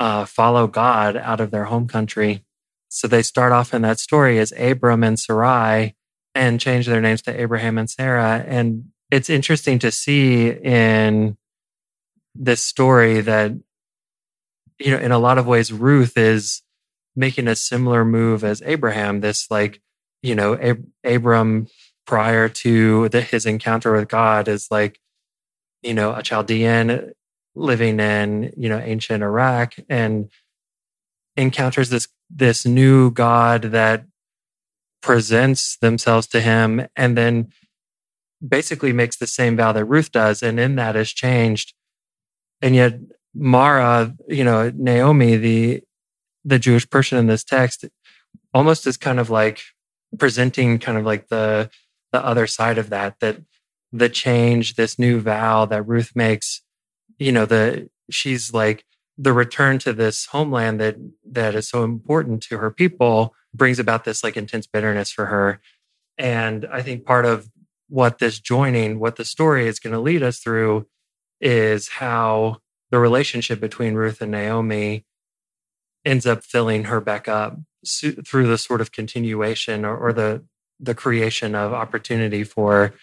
[0.00, 2.44] uh, follow God out of their home country.
[2.90, 5.94] So they start off in that story as Abram and Sarai
[6.34, 8.44] and change their names to Abraham and Sarah.
[8.46, 11.36] And it's interesting to see in
[12.34, 13.52] this story that,
[14.78, 16.62] you know, in a lot of ways, Ruth is
[17.14, 19.80] making a similar move as Abraham, this like,
[20.22, 21.68] you know, Ab- Abram
[22.06, 24.98] prior to the, his encounter with God is like,
[25.82, 27.12] you know, a Chaldean
[27.54, 30.28] living in, you know, ancient Iraq and
[31.36, 34.04] encounters this this new God that
[35.02, 37.48] presents themselves to him and then
[38.46, 40.42] basically makes the same vow that Ruth does.
[40.42, 41.74] And in that is changed.
[42.62, 42.98] And yet
[43.34, 45.82] Mara, you know, Naomi, the
[46.44, 47.84] the Jewish person in this text,
[48.54, 49.60] almost is kind of like
[50.18, 51.70] presenting kind of like the
[52.12, 53.38] the other side of that, that
[53.92, 56.62] the change, this new vow that Ruth makes,
[57.18, 58.84] you know, the she's like
[59.20, 60.96] the return to this homeland that
[61.30, 65.60] that is so important to her people brings about this like intense bitterness for her.
[66.16, 67.50] And I think part of
[67.88, 70.86] what this joining, what the story is going to lead us through
[71.40, 72.58] is how
[72.90, 75.04] the relationship between Ruth and Naomi
[76.04, 80.42] ends up filling her back up through the sort of continuation or, or the
[80.82, 82.94] the creation of opportunity for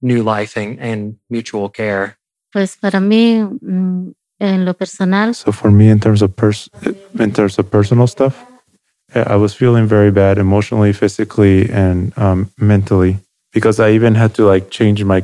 [0.00, 2.16] new life and, and mutual care.
[2.52, 4.12] Pues para mí, mm,
[4.42, 6.68] en lo personal, So for me, in terms of pers-
[7.18, 8.34] in terms of personal stuff,
[9.14, 13.18] I was feeling very bad emotionally, physically, and um, mentally
[13.52, 15.22] because I even had to like change my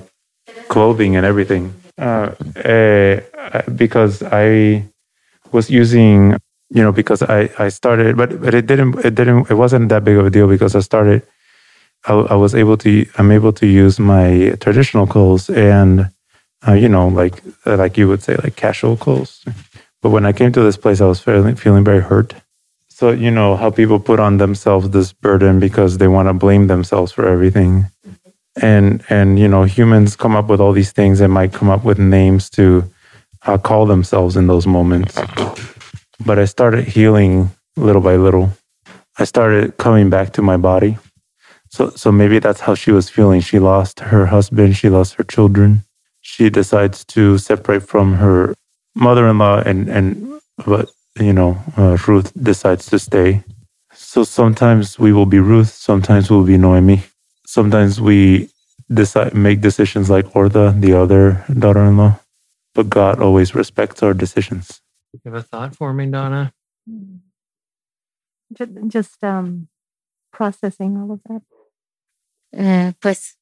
[0.69, 1.73] clothing and everything.
[1.99, 2.31] Uh,
[2.65, 3.21] eh,
[3.75, 4.85] because I
[5.53, 6.37] was using
[6.71, 10.05] you know because I I started but but it didn't it didn't it wasn't that
[10.05, 11.23] big of a deal because I started
[12.07, 16.11] I, I was able to I'm able to use my traditional clothes and
[16.67, 19.45] uh, you know like like you would say like casual clothes
[20.03, 22.35] but when I came to this place I was feeling feeling very hurt
[22.89, 26.67] so you know how people put on themselves this burden because they want to blame
[26.67, 27.87] themselves for everything
[28.61, 31.85] and and you know humans come up with all these things and might come up
[31.85, 32.85] with names to
[33.47, 35.19] uh, call themselves in those moments
[36.25, 38.53] but I started healing little by little.
[39.19, 40.99] I started coming back to my body.
[41.71, 43.41] So, so maybe that's how she was feeling.
[43.41, 44.77] She lost her husband.
[44.77, 45.85] She lost her children.
[46.39, 48.55] She decides to separate from her
[48.97, 53.45] mother-in-law, and and but you know uh, Ruth decides to stay.
[53.95, 55.71] So sometimes we will be Ruth.
[55.71, 57.03] Sometimes we'll be Noemi.
[57.47, 58.51] Sometimes we
[58.93, 62.21] decide make decisions like Orpah, the other daughter-in-law.
[62.75, 64.81] But God always respects our decisions.
[65.15, 66.55] You have a thought for me, Donna?
[68.55, 69.69] Just, just um,
[70.33, 71.43] processing all of that.
[72.53, 73.38] eh, pues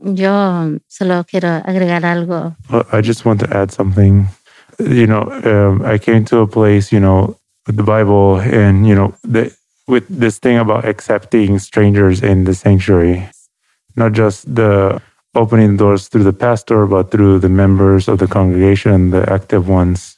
[0.00, 2.56] yo solo quiero agregar algo.
[2.92, 4.28] I just want to add something.
[4.78, 7.36] You know, um, I came to a place, you know,
[7.66, 9.54] with the Bible, and you know, the,
[9.88, 13.28] with this thing about accepting strangers in the sanctuary,
[13.96, 15.00] not just the
[15.34, 20.16] opening doors through the pastor, but through the members of the congregation, the active ones.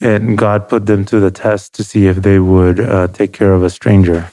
[0.00, 3.52] And God put them to the test to see if they would uh, take care
[3.52, 4.30] of a stranger.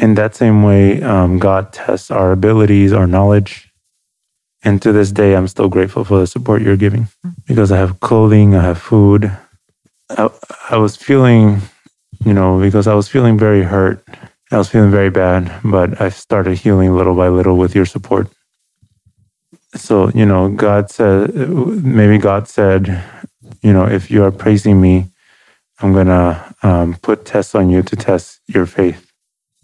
[0.00, 3.70] In that same way, um, God tests our abilities, our knowledge.
[4.62, 7.08] And to this day, I'm still grateful for the support you're giving
[7.46, 9.30] because I have clothing, I have food.
[10.08, 10.30] I,
[10.70, 11.60] I was feeling,
[12.24, 14.02] you know, because I was feeling very hurt.
[14.50, 18.28] I was feeling very bad, but I started healing little by little with your support.
[19.74, 23.04] So, you know, God said, maybe God said,
[23.62, 25.10] you know, if you are praising me,
[25.80, 29.09] I'm going to um, put tests on you to test your faith.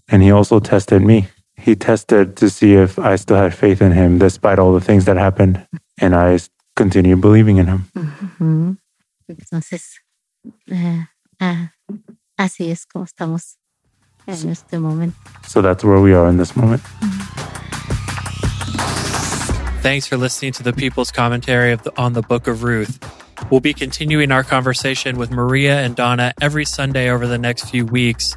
[0.08, 1.28] And he also tested me.
[1.56, 5.04] He tested to see if I still had faith in him despite all the things
[5.06, 5.66] that happened.
[5.98, 6.38] And I
[6.76, 7.86] continued believing in him.
[7.96, 8.76] Ujú.
[9.28, 10.00] Entonces,
[10.70, 11.06] eh,
[11.40, 11.72] ah,
[12.38, 13.56] así es como estamos
[14.26, 15.16] en este momento.
[15.46, 16.82] So that's where we are in this moment.
[19.82, 22.98] Thanks for listening to the People's Commentary of the, on the Book of Ruth.
[23.50, 27.86] We'll be continuing our conversation with Maria and Donna every Sunday over the next few
[27.86, 28.36] weeks.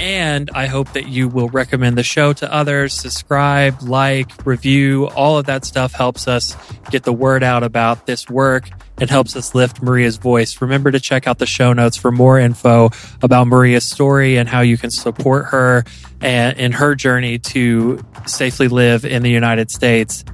[0.00, 5.06] And I hope that you will recommend the show to others, subscribe, like, review.
[5.08, 6.56] All of that stuff helps us
[6.90, 8.68] get the word out about this work
[8.98, 10.60] and helps us lift Maria's voice.
[10.60, 12.90] Remember to check out the show notes for more info
[13.22, 15.84] about Maria's story and how you can support her
[16.20, 20.24] and in her journey to safely live in the United States.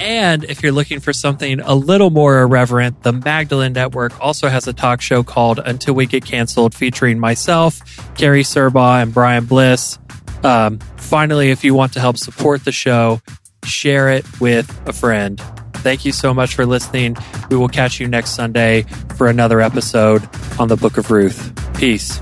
[0.00, 4.66] And if you're looking for something a little more irreverent, the Magdalene Network also has
[4.68, 7.80] a talk show called Until We Get Canceled featuring myself,
[8.14, 9.98] Gary Serbaugh, and Brian Bliss.
[10.42, 13.20] Um, finally, if you want to help support the show,
[13.64, 15.40] share it with a friend.
[15.74, 17.16] Thank you so much for listening.
[17.50, 18.82] We will catch you next Sunday
[19.16, 20.28] for another episode
[20.58, 21.52] on the Book of Ruth.
[21.78, 22.20] Peace.